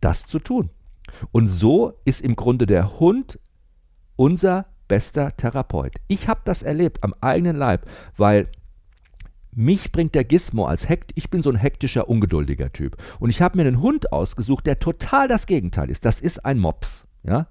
[0.00, 0.70] das zu tun.
[1.32, 3.38] Und so ist im Grunde der Hund
[4.16, 5.94] unser bester Therapeut.
[6.08, 8.48] Ich habe das erlebt am eigenen Leib, weil
[9.54, 12.96] mich bringt der Gizmo als Hekt, ich bin so ein hektischer, ungeduldiger Typ.
[13.18, 16.04] Und ich habe mir einen Hund ausgesucht, der total das Gegenteil ist.
[16.04, 17.06] Das ist ein Mops.
[17.24, 17.46] Ja?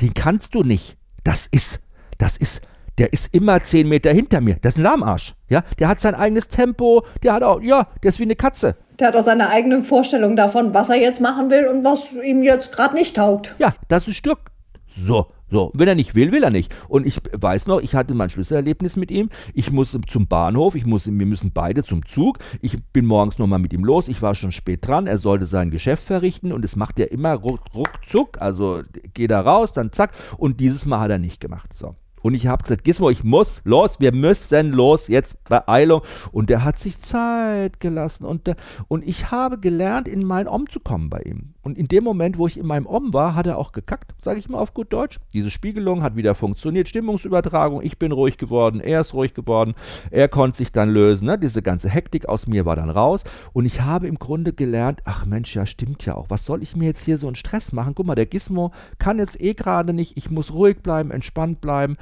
[0.00, 0.96] Den kannst du nicht.
[1.24, 1.80] Das ist,
[2.18, 2.62] das ist,
[2.98, 4.56] der ist immer zehn Meter hinter mir.
[4.62, 5.34] Das ist ein Lahmarsch.
[5.48, 5.62] Ja?
[5.78, 8.76] Der hat sein eigenes Tempo, der hat auch, ja, der ist wie eine Katze.
[8.98, 12.42] Der hat auch seine eigenen Vorstellungen davon, was er jetzt machen will und was ihm
[12.42, 13.54] jetzt gerade nicht taugt.
[13.58, 14.50] Ja, das ist Stück.
[14.96, 16.72] So, So, wenn er nicht will, will er nicht.
[16.88, 19.30] Und ich weiß noch, ich hatte mein Schlüsselerlebnis mit ihm.
[19.52, 22.38] Ich muss zum Bahnhof, ich muss, wir müssen beide zum Zug.
[22.60, 24.08] Ich bin morgens nochmal mit ihm los.
[24.08, 25.06] Ich war schon spät dran.
[25.06, 28.40] Er sollte sein Geschäft verrichten und es macht er immer ruck, ruckzuck.
[28.40, 28.82] Also
[29.14, 30.12] geht er raus, dann zack.
[30.36, 31.70] Und dieses Mal hat er nicht gemacht.
[31.76, 31.96] So.
[32.22, 36.02] Und ich habe gesagt, Gizmo, ich muss los, wir müssen los, jetzt Beeilung.
[36.32, 38.24] Und der hat sich Zeit gelassen.
[38.24, 38.56] Und, der,
[38.88, 41.54] und ich habe gelernt, in meinen Om zu kommen bei ihm.
[41.62, 44.38] Und in dem Moment, wo ich in meinem Om war, hat er auch gekackt, sage
[44.38, 45.18] ich mal auf gut Deutsch.
[45.32, 49.74] Diese Spiegelung hat wieder funktioniert, Stimmungsübertragung, ich bin ruhig geworden, er ist ruhig geworden,
[50.10, 51.26] er konnte sich dann lösen.
[51.26, 51.38] Ne?
[51.38, 53.24] Diese ganze Hektik aus mir war dann raus.
[53.52, 56.76] Und ich habe im Grunde gelernt, ach Mensch, ja stimmt ja auch, was soll ich
[56.76, 57.94] mir jetzt hier so einen Stress machen?
[57.94, 61.96] Guck mal, der Gizmo kann jetzt eh gerade nicht, ich muss ruhig bleiben, entspannt bleiben.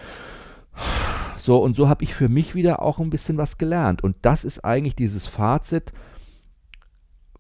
[1.38, 4.04] So, und so habe ich für mich wieder auch ein bisschen was gelernt.
[4.04, 5.92] Und das ist eigentlich dieses Fazit,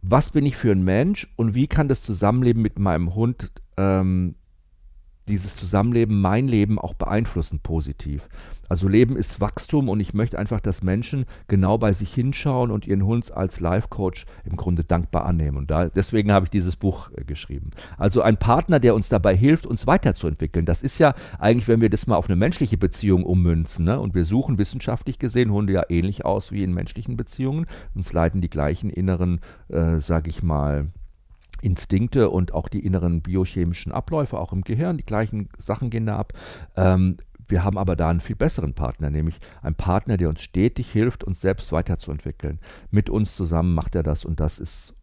[0.02, 4.36] was bin ich für ein Mensch und wie kann das Zusammenleben mit meinem Hund ähm,
[5.28, 8.28] dieses Zusammenleben mein Leben auch beeinflussen positiv.
[8.68, 12.86] Also Leben ist Wachstum und ich möchte einfach, dass Menschen genau bei sich hinschauen und
[12.86, 15.56] ihren Hund als Life-Coach im Grunde dankbar annehmen.
[15.56, 17.70] Und da, deswegen habe ich dieses Buch äh, geschrieben.
[17.96, 20.66] Also ein Partner, der uns dabei hilft, uns weiterzuentwickeln.
[20.66, 23.98] Das ist ja eigentlich, wenn wir das mal auf eine menschliche Beziehung ummünzen, ne?
[23.98, 27.66] und wir suchen wissenschaftlich gesehen Hunde ja ähnlich aus wie in menschlichen Beziehungen.
[27.94, 30.88] Uns leiten die gleichen inneren, äh, sage ich mal,
[31.62, 36.16] Instinkte und auch die inneren biochemischen Abläufe, auch im Gehirn, die gleichen Sachen gehen da
[36.16, 36.32] ab.
[36.76, 40.90] Ähm, wir haben aber da einen viel besseren Partner, nämlich einen Partner, der uns stetig
[40.92, 42.60] hilft, uns selbst weiterzuentwickeln.
[42.90, 44.94] Mit uns zusammen macht er das und das ist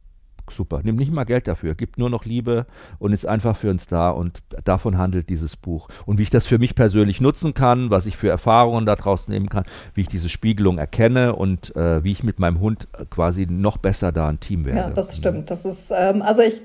[0.51, 0.81] super.
[0.83, 2.65] Nimmt nicht mal Geld dafür, gibt nur noch Liebe
[2.99, 5.87] und ist einfach für uns da und davon handelt dieses Buch.
[6.05, 9.49] Und wie ich das für mich persönlich nutzen kann, was ich für Erfahrungen daraus nehmen
[9.49, 13.77] kann, wie ich diese Spiegelung erkenne und äh, wie ich mit meinem Hund quasi noch
[13.77, 14.79] besser da ein Team werde.
[14.79, 15.51] Ja, das stimmt.
[15.51, 16.61] Das ist, ähm, also ich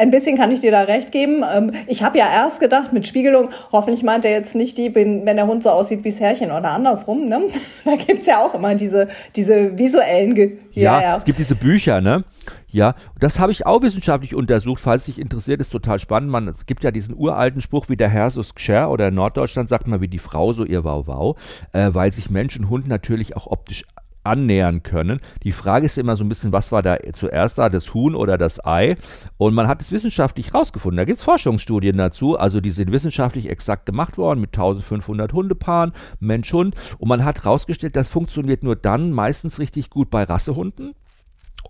[0.00, 1.44] ein bisschen kann ich dir da recht geben.
[1.54, 5.26] Ähm, ich habe ja erst gedacht, mit Spiegelung, hoffentlich meint er jetzt nicht die, wenn,
[5.26, 7.28] der Hund so aussieht wie das Herrchen oder andersrum.
[7.28, 7.42] Ne?
[7.84, 10.34] Da gibt's ja auch immer diese, diese visuellen.
[10.34, 12.24] Ge ja, ja, es gibt diese Bücher, ne?
[12.72, 16.30] Ja, das habe ich auch wissenschaftlich untersucht, falls dich interessiert, ist total spannend.
[16.30, 19.68] Man, es gibt ja diesen uralten Spruch, wie der Herr so Gscher oder in Norddeutschland
[19.68, 21.36] sagt man, wie die Frau so ihr Wow Wow,
[21.72, 23.84] äh, weil sich Mensch und Hund natürlich auch optisch
[24.22, 25.20] annähern können.
[25.42, 28.38] Die Frage ist immer so ein bisschen, was war da zuerst da, das Huhn oder
[28.38, 28.96] das Ei?
[29.38, 30.98] Und man hat es wissenschaftlich rausgefunden.
[30.98, 35.92] Da gibt es Forschungsstudien dazu, also die sind wissenschaftlich exakt gemacht worden mit 1500 Hundepaaren,
[36.20, 36.74] Mensch-Hund.
[36.98, 40.94] Und man hat herausgestellt, das funktioniert nur dann meistens richtig gut bei Rassehunden.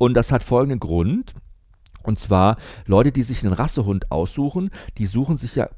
[0.00, 1.34] Und das hat folgenden Grund.
[2.02, 5.68] Und zwar Leute, die sich einen Rassehund aussuchen, die suchen sich ja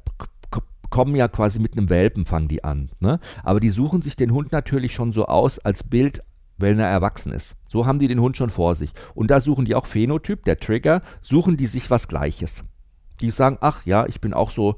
[0.89, 2.91] kommen ja quasi mit einem Welpen, fangen die an.
[2.99, 3.19] Ne?
[3.43, 6.23] Aber die suchen sich den Hund natürlich schon so aus als Bild
[6.57, 7.55] wenn er erwachsen ist.
[7.67, 8.93] So haben die den Hund schon vor sich.
[9.15, 12.63] Und da suchen die auch Phänotyp, der Trigger, suchen die sich was Gleiches.
[13.21, 14.75] Die sagen, ach ja, ich bin auch so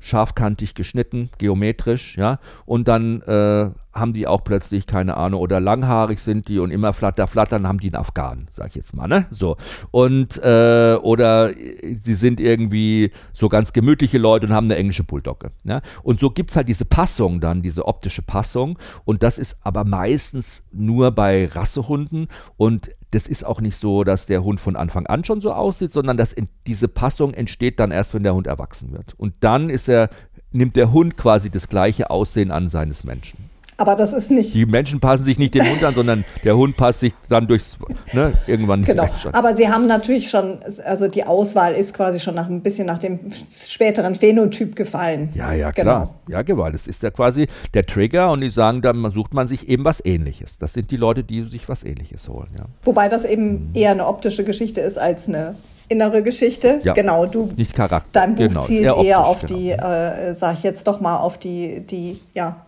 [0.00, 6.20] scharfkantig geschnitten, geometrisch, ja, und dann äh, haben die auch plötzlich, keine Ahnung, oder langhaarig
[6.20, 9.26] sind die und immer flatter, flattern, haben die einen Afghanen, sag ich jetzt mal, ne?
[9.30, 9.56] So.
[9.90, 15.50] Und, äh, oder sie sind irgendwie so ganz gemütliche Leute und haben eine englische Bulldogge.
[15.64, 15.82] Ne?
[16.02, 18.78] Und so gibt es halt diese Passung dann, diese optische Passung.
[19.04, 24.26] Und das ist aber meistens nur bei Rassehunden und das ist auch nicht so, dass
[24.26, 26.34] der Hund von Anfang an schon so aussieht, sondern dass
[26.66, 29.14] diese Passung entsteht dann erst, wenn der Hund erwachsen wird.
[29.16, 30.10] Und dann ist er,
[30.52, 33.49] nimmt der Hund quasi das gleiche Aussehen an seines Menschen.
[33.80, 34.52] Aber das ist nicht.
[34.52, 37.78] Die Menschen passen sich nicht dem Hund an, sondern der Hund passt sich dann durchs,
[38.12, 38.84] ne, irgendwann.
[38.84, 39.06] Genau.
[39.32, 42.98] Aber sie haben natürlich schon, also die Auswahl ist quasi schon nach ein bisschen nach
[42.98, 43.18] dem
[43.48, 45.30] späteren Phänotyp gefallen.
[45.34, 46.00] Ja, ja, klar.
[46.00, 46.14] Genau.
[46.28, 46.68] Ja, genau.
[46.68, 50.04] Das ist ja quasi der Trigger und die sagen, dann sucht man sich eben was
[50.04, 50.58] Ähnliches.
[50.58, 52.66] Das sind die Leute, die sich was Ähnliches holen, ja.
[52.82, 53.70] Wobei das eben mhm.
[53.72, 55.54] eher eine optische Geschichte ist als eine
[55.88, 56.80] innere Geschichte.
[56.84, 57.50] Ja, genau, du.
[57.56, 58.08] Nicht Charakter.
[58.12, 59.58] Dein Buch genau, zielt eher, optisch, eher auf genau.
[59.58, 62.66] die, äh, sag ich jetzt doch mal, auf die, die, ja,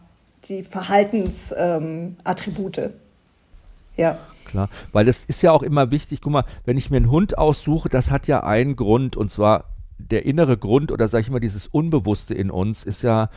[0.49, 2.79] die Verhaltensattribute.
[2.79, 2.93] Ähm,
[3.97, 4.19] ja.
[4.45, 7.39] Klar, weil es ist ja auch immer wichtig, guck mal, wenn ich mir einen Hund
[7.39, 9.65] aussuche, das hat ja einen Grund und zwar
[9.99, 13.31] der innere Grund oder sag ich mal dieses Unbewusste in uns ist ja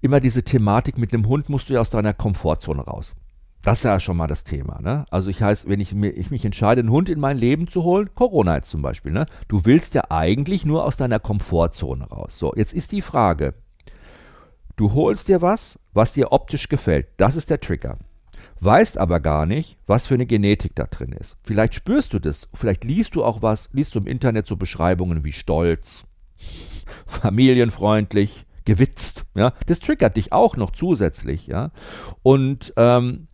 [0.00, 3.14] immer diese Thematik, mit einem Hund musst du ja aus deiner Komfortzone raus.
[3.62, 4.80] Das ist ja schon mal das Thema.
[4.80, 5.06] Ne?
[5.10, 7.82] Also ich heißt, wenn ich, mir, ich mich entscheide, einen Hund in mein Leben zu
[7.82, 9.26] holen, Corona jetzt zum Beispiel, ne?
[9.48, 12.38] du willst ja eigentlich nur aus deiner Komfortzone raus.
[12.38, 13.54] So, jetzt ist die Frage,
[14.76, 17.08] Du holst dir was, was dir optisch gefällt.
[17.16, 17.98] Das ist der Trigger.
[18.60, 21.36] Weißt aber gar nicht, was für eine Genetik da drin ist.
[21.42, 25.24] Vielleicht spürst du das, vielleicht liest du auch was, liest du im Internet so Beschreibungen
[25.24, 26.04] wie stolz,
[27.06, 29.24] familienfreundlich, gewitzt.
[29.34, 31.46] Ja, das triggert dich auch noch zusätzlich.
[31.46, 31.70] Ja,
[32.22, 33.28] und ähm,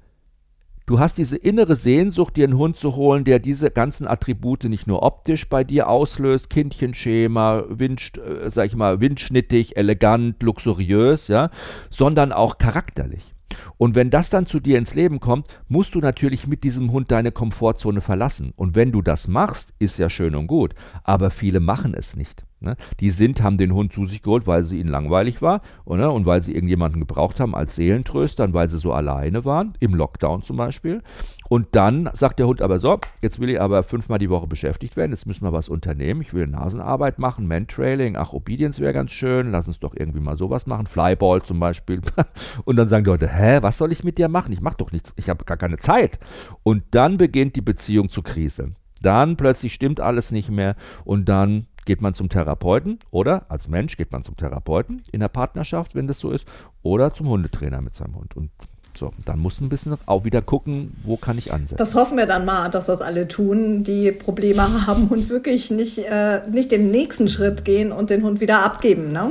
[0.86, 4.86] Du hast diese innere Sehnsucht, dir einen Hund zu holen, der diese ganzen Attribute nicht
[4.86, 11.50] nur optisch bei dir auslöst, Kindchenschema, Wind, äh, sag ich mal, windschnittig, elegant, luxuriös, ja,
[11.90, 13.34] sondern auch charakterlich.
[13.76, 17.10] Und wenn das dann zu dir ins Leben kommt, musst du natürlich mit diesem Hund
[17.10, 18.52] deine Komfortzone verlassen.
[18.56, 20.74] Und wenn du das machst, ist ja schön und gut.
[21.04, 22.44] Aber viele machen es nicht.
[22.62, 22.76] Ne?
[23.00, 26.12] Die sind, haben den Hund zu sich geholt, weil sie ihnen langweilig war oder?
[26.12, 29.94] und weil sie irgendjemanden gebraucht haben als Seelentröster und weil sie so alleine waren, im
[29.94, 31.02] Lockdown zum Beispiel.
[31.48, 34.96] Und dann sagt der Hund aber so, jetzt will ich aber fünfmal die Woche beschäftigt
[34.96, 39.12] werden, jetzt müssen wir was unternehmen, ich will Nasenarbeit machen, Mantrailing, ach, Obedience wäre ganz
[39.12, 42.00] schön, lass uns doch irgendwie mal sowas machen, Flyball zum Beispiel.
[42.64, 44.52] und dann sagen die Leute, hä, was soll ich mit dir machen?
[44.52, 46.18] Ich mache doch nichts, ich habe gar keine Zeit.
[46.62, 48.76] Und dann beginnt die Beziehung zu kriseln.
[49.02, 53.96] Dann plötzlich stimmt alles nicht mehr und dann geht man zum Therapeuten oder als Mensch
[53.96, 56.46] geht man zum Therapeuten in der Partnerschaft, wenn das so ist,
[56.82, 58.36] oder zum Hundetrainer mit seinem Hund.
[58.36, 58.50] Und
[58.96, 61.78] so, dann muss ein bisschen auch wieder gucken, wo kann ich ansetzen.
[61.78, 65.98] Das hoffen wir dann mal, dass das alle tun, die Probleme haben und wirklich nicht,
[65.98, 69.30] äh, nicht den nächsten Schritt gehen und den Hund wieder abgeben, ne?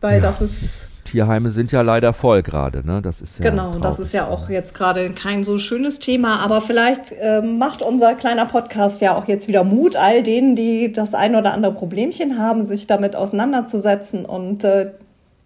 [0.00, 0.22] Weil ja.
[0.22, 3.00] das ist Tierheime sind ja leider voll gerade, ne?
[3.00, 3.82] Das ist ja genau, traurig.
[3.82, 8.14] das ist ja auch jetzt gerade kein so schönes Thema, aber vielleicht äh, macht unser
[8.14, 12.36] kleiner Podcast ja auch jetzt wieder Mut all denen, die das ein oder andere Problemchen
[12.40, 14.90] haben, sich damit auseinanderzusetzen und äh,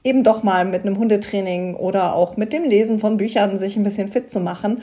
[0.05, 3.85] eben doch mal mit einem Hundetraining oder auch mit dem Lesen von Büchern sich ein
[3.85, 4.81] bisschen fit zu machen.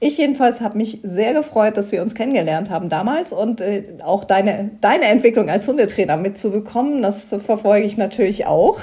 [0.00, 4.24] Ich jedenfalls habe mich sehr gefreut, dass wir uns kennengelernt haben damals und äh, auch
[4.24, 7.00] deine, deine Entwicklung als Hundetrainer mitzubekommen.
[7.00, 8.80] Das verfolge ich natürlich auch.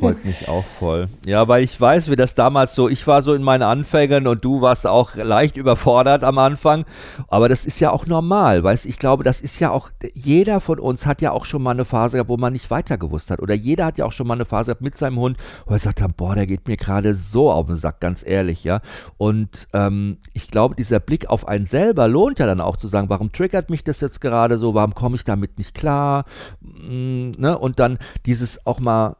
[0.00, 1.06] Freut mich auch voll.
[1.24, 4.44] Ja, weil ich weiß, wie das damals so, ich war so in meinen Anfängen und
[4.44, 6.84] du warst auch leicht überfordert am Anfang.
[7.28, 10.78] Aber das ist ja auch normal, weißt ich glaube, das ist ja auch, jeder von
[10.78, 13.40] uns hat ja auch schon mal eine Phase gehabt, wo man nicht weiter gewusst hat.
[13.40, 15.78] Oder jeder hat ja auch schon mal eine Phase gehabt mit seinem Hund, wo er
[15.78, 18.80] sagt, boah, der geht mir gerade so auf den Sack, ganz ehrlich, ja.
[19.16, 23.10] Und ähm, ich glaube, dieser Blick auf einen selber lohnt ja dann auch zu sagen,
[23.10, 26.24] warum triggert mich das jetzt gerade so, warum komme ich damit nicht klar?
[26.60, 27.58] Mm, ne?
[27.58, 29.16] Und dann dieses auch mal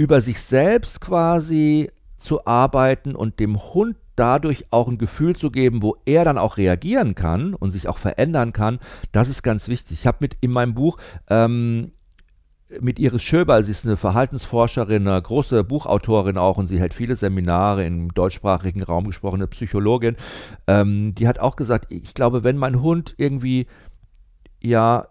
[0.00, 5.82] über sich selbst quasi zu arbeiten und dem Hund dadurch auch ein Gefühl zu geben,
[5.82, 8.78] wo er dann auch reagieren kann und sich auch verändern kann,
[9.12, 9.92] das ist ganz wichtig.
[9.92, 10.96] Ich habe mit in meinem Buch
[11.28, 11.92] ähm,
[12.80, 17.16] mit Iris Schöberl, sie ist eine Verhaltensforscherin, eine große Buchautorin auch und sie hält viele
[17.16, 20.16] Seminare im deutschsprachigen Raum gesprochene Psychologin,
[20.66, 23.66] ähm, die hat auch gesagt, ich glaube, wenn mein Hund irgendwie
[24.62, 25.08] ja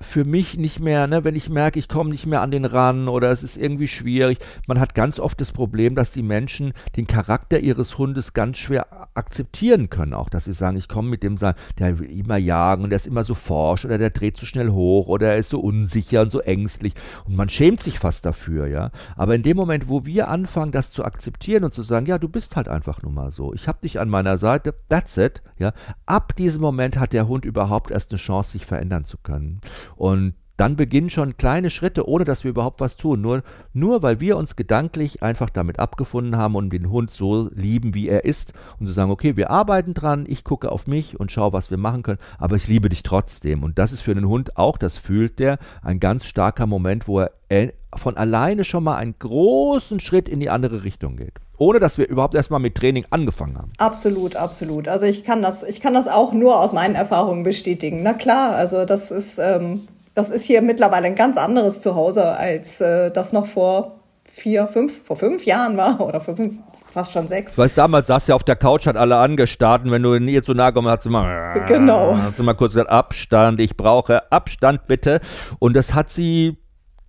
[0.00, 3.08] für mich nicht mehr, ne, wenn ich merke, ich komme nicht mehr an den ran
[3.08, 4.38] oder es ist irgendwie schwierig.
[4.66, 9.08] Man hat ganz oft das Problem, dass die Menschen den Charakter ihres Hundes ganz schwer
[9.14, 10.14] akzeptieren können.
[10.14, 11.38] Auch, dass sie sagen, ich komme mit dem,
[11.78, 14.48] der will immer jagen und der ist immer so forsch oder der dreht zu so
[14.48, 16.94] schnell hoch oder er ist so unsicher und so ängstlich.
[17.24, 18.90] Und man schämt sich fast dafür, ja.
[19.16, 22.28] Aber in dem Moment, wo wir anfangen, das zu akzeptieren und zu sagen, ja, du
[22.28, 23.54] bist halt einfach nur mal so.
[23.54, 25.72] Ich habe dich an meiner Seite, that's it, ja.
[26.06, 29.60] Ab diesem Moment hat der Hund überhaupt erst eine Chance, sich verändern zu können.
[29.96, 33.20] Und dann beginnen schon kleine Schritte, ohne dass wir überhaupt was tun.
[33.20, 37.94] Nur, nur weil wir uns gedanklich einfach damit abgefunden haben und den Hund so lieben,
[37.94, 38.52] wie er ist.
[38.78, 41.78] Und zu sagen, okay, wir arbeiten dran, ich gucke auf mich und schaue, was wir
[41.78, 43.64] machen können, aber ich liebe dich trotzdem.
[43.64, 47.20] Und das ist für den Hund auch, das fühlt der, ein ganz starker Moment, wo
[47.48, 51.98] er von alleine schon mal einen großen Schritt in die andere Richtung geht ohne dass
[51.98, 53.72] wir überhaupt erstmal mit Training angefangen haben.
[53.78, 54.88] Absolut, absolut.
[54.88, 58.02] Also ich kann das, ich kann das auch nur aus meinen Erfahrungen bestätigen.
[58.02, 62.80] Na klar, also das ist, ähm, das ist hier mittlerweile ein ganz anderes Zuhause, als
[62.80, 66.56] äh, das noch vor vier, fünf, vor fünf Jahren war oder vor fünf,
[66.92, 67.56] fast schon sechs.
[67.56, 70.54] Weißt damals saß ja auf der Couch, hat alle angestarrt und wenn du ihr zu
[70.54, 72.16] nahe kommst, hat sie mal, genau.
[72.16, 75.20] hat sie mal kurz gesagt, Abstand, ich brauche Abstand bitte.
[75.60, 76.56] Und das hat sie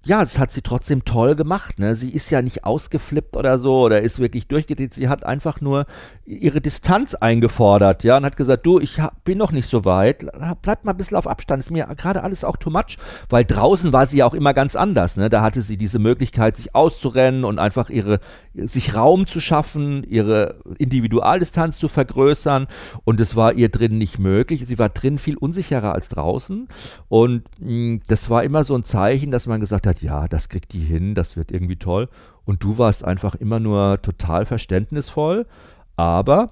[0.06, 1.80] ja, das hat sie trotzdem toll gemacht.
[1.80, 1.96] Ne?
[1.96, 4.94] Sie ist ja nicht ausgeflippt oder so oder ist wirklich durchgedreht.
[4.94, 5.88] Sie hat einfach nur
[6.26, 10.26] ihre Distanz eingefordert, ja, und hat gesagt, du, ich bin noch nicht so weit,
[10.62, 12.98] bleib mal ein bisschen auf Abstand, ist mir gerade alles auch too much,
[13.30, 15.30] weil draußen war sie ja auch immer ganz anders, ne?
[15.30, 18.20] Da hatte sie diese Möglichkeit, sich auszurennen und einfach ihre,
[18.56, 22.68] sich Raum zu schaffen, ihre Individualdistanz zu vergrößern
[23.04, 24.66] und es war ihr drin nicht möglich.
[24.66, 26.68] Sie war drin viel unsicherer als draußen
[27.08, 30.50] und mh, hm, das war immer so ein Zeichen, dass man gesagt hat, ja, das
[30.50, 32.10] kriegt die hin, das wird irgendwie toll.
[32.46, 35.46] Und du warst einfach immer nur total verständnisvoll
[35.96, 36.52] aber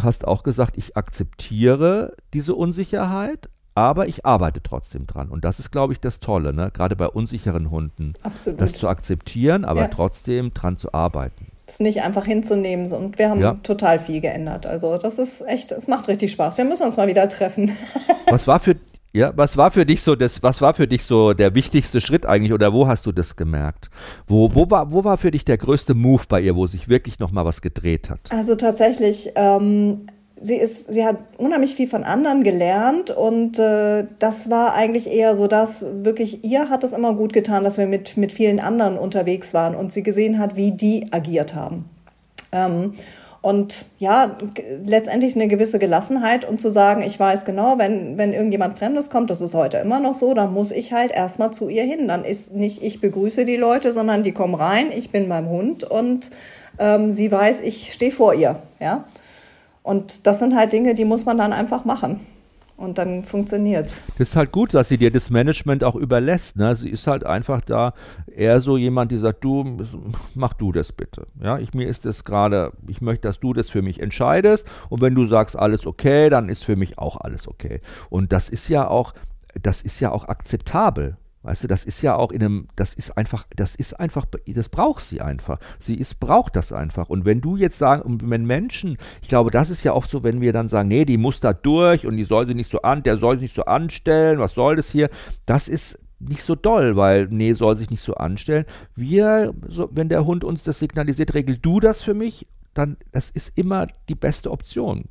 [0.00, 5.28] hast auch gesagt, ich akzeptiere diese Unsicherheit, aber ich arbeite trotzdem dran.
[5.28, 6.70] Und das ist, glaube ich, das Tolle, ne?
[6.72, 8.14] gerade bei unsicheren Hunden.
[8.22, 8.60] Absolut.
[8.60, 9.88] Das zu akzeptieren, aber ja.
[9.88, 11.46] trotzdem dran zu arbeiten.
[11.66, 12.90] Das nicht einfach hinzunehmen.
[12.92, 13.54] Und wir haben ja.
[13.54, 14.66] total viel geändert.
[14.66, 16.58] Also das ist echt, es macht richtig Spaß.
[16.58, 17.72] Wir müssen uns mal wieder treffen.
[18.30, 18.76] Was war für
[19.16, 22.26] Ja, was war für dich so das, was war für dich so der wichtigste Schritt
[22.26, 23.88] eigentlich oder wo hast du das gemerkt?
[24.28, 27.18] Wo, wo, war, wo war für dich der größte Move bei ihr, wo sich wirklich
[27.18, 28.20] nochmal was gedreht hat?
[28.28, 30.08] Also tatsächlich, ähm,
[30.38, 35.34] sie ist, sie hat unheimlich viel von anderen gelernt und äh, das war eigentlich eher
[35.34, 38.98] so, dass wirklich ihr hat es immer gut getan, dass wir mit, mit vielen anderen
[38.98, 41.86] unterwegs waren und sie gesehen hat, wie die agiert haben.
[42.52, 42.92] Ähm,
[43.46, 44.38] und ja,
[44.84, 49.30] letztendlich eine gewisse Gelassenheit und zu sagen, ich weiß genau, wenn, wenn irgendjemand Fremdes kommt,
[49.30, 52.08] das ist heute immer noch so, dann muss ich halt erstmal zu ihr hin.
[52.08, 55.84] Dann ist nicht, ich begrüße die Leute, sondern die kommen rein, ich bin beim Hund
[55.84, 56.32] und
[56.80, 58.56] ähm, sie weiß, ich stehe vor ihr.
[58.80, 59.04] Ja?
[59.84, 62.26] Und das sind halt Dinge, die muss man dann einfach machen.
[62.76, 64.02] Und dann funktioniert's.
[64.18, 66.56] Das ist halt gut, dass sie dir das Management auch überlässt.
[66.56, 66.76] Ne?
[66.76, 67.94] Sie ist halt einfach da
[68.26, 69.78] eher so jemand, die sagt, du,
[70.34, 71.26] mach du das bitte.
[71.40, 74.66] Ja, ich, mir ist das gerade, ich möchte, dass du das für mich entscheidest.
[74.90, 77.80] Und wenn du sagst, alles okay, dann ist für mich auch alles okay.
[78.10, 79.14] Und das ist ja auch,
[79.60, 81.16] das ist ja auch akzeptabel.
[81.46, 84.68] Weißt du, das ist ja auch in einem, das ist einfach, das ist einfach, das
[84.68, 85.60] braucht sie einfach.
[85.78, 87.08] Sie ist, braucht das einfach.
[87.08, 90.40] Und wenn du jetzt sagen, wenn Menschen, ich glaube, das ist ja oft so, wenn
[90.40, 93.04] wir dann sagen, nee, die muss da durch und die soll sie nicht so an,
[93.04, 95.08] der soll sich nicht so anstellen, was soll das hier?
[95.46, 98.64] Das ist nicht so doll, weil, nee, soll sich nicht so anstellen.
[98.96, 103.30] Wir, so, wenn der Hund uns das signalisiert, regel du das für mich, dann, das
[103.30, 105.04] ist immer die beste Option.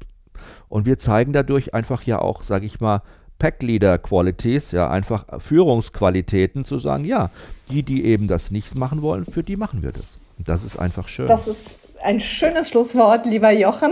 [0.67, 3.03] Und wir zeigen dadurch einfach ja auch, sage ich mal,
[3.39, 7.31] Pack-Leader-Qualities, ja, einfach Führungsqualitäten zu sagen, ja,
[7.69, 10.17] die, die eben das nicht machen wollen, für die machen wir das.
[10.37, 11.27] Und das ist einfach schön.
[11.27, 11.69] Das ist
[12.03, 13.91] ein schönes Schlusswort, lieber Jochen.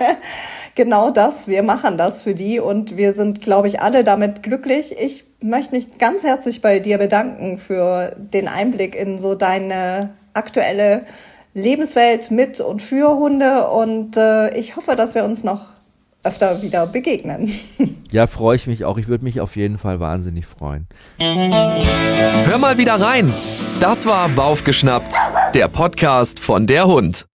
[0.74, 4.96] genau das, wir machen das für die und wir sind, glaube ich, alle damit glücklich.
[4.98, 11.04] Ich möchte mich ganz herzlich bei dir bedanken für den Einblick in so deine aktuelle
[11.54, 15.66] Lebenswelt mit und für Hunde und äh, ich hoffe, dass wir uns noch
[16.24, 17.52] öfter wieder begegnen.
[18.12, 18.98] Ja, freue ich mich auch.
[18.98, 20.86] Ich würde mich auf jeden Fall wahnsinnig freuen.
[21.18, 23.32] Hör mal wieder rein.
[23.80, 25.14] Das war Baufgeschnappt,
[25.54, 27.24] der Podcast von der Hund.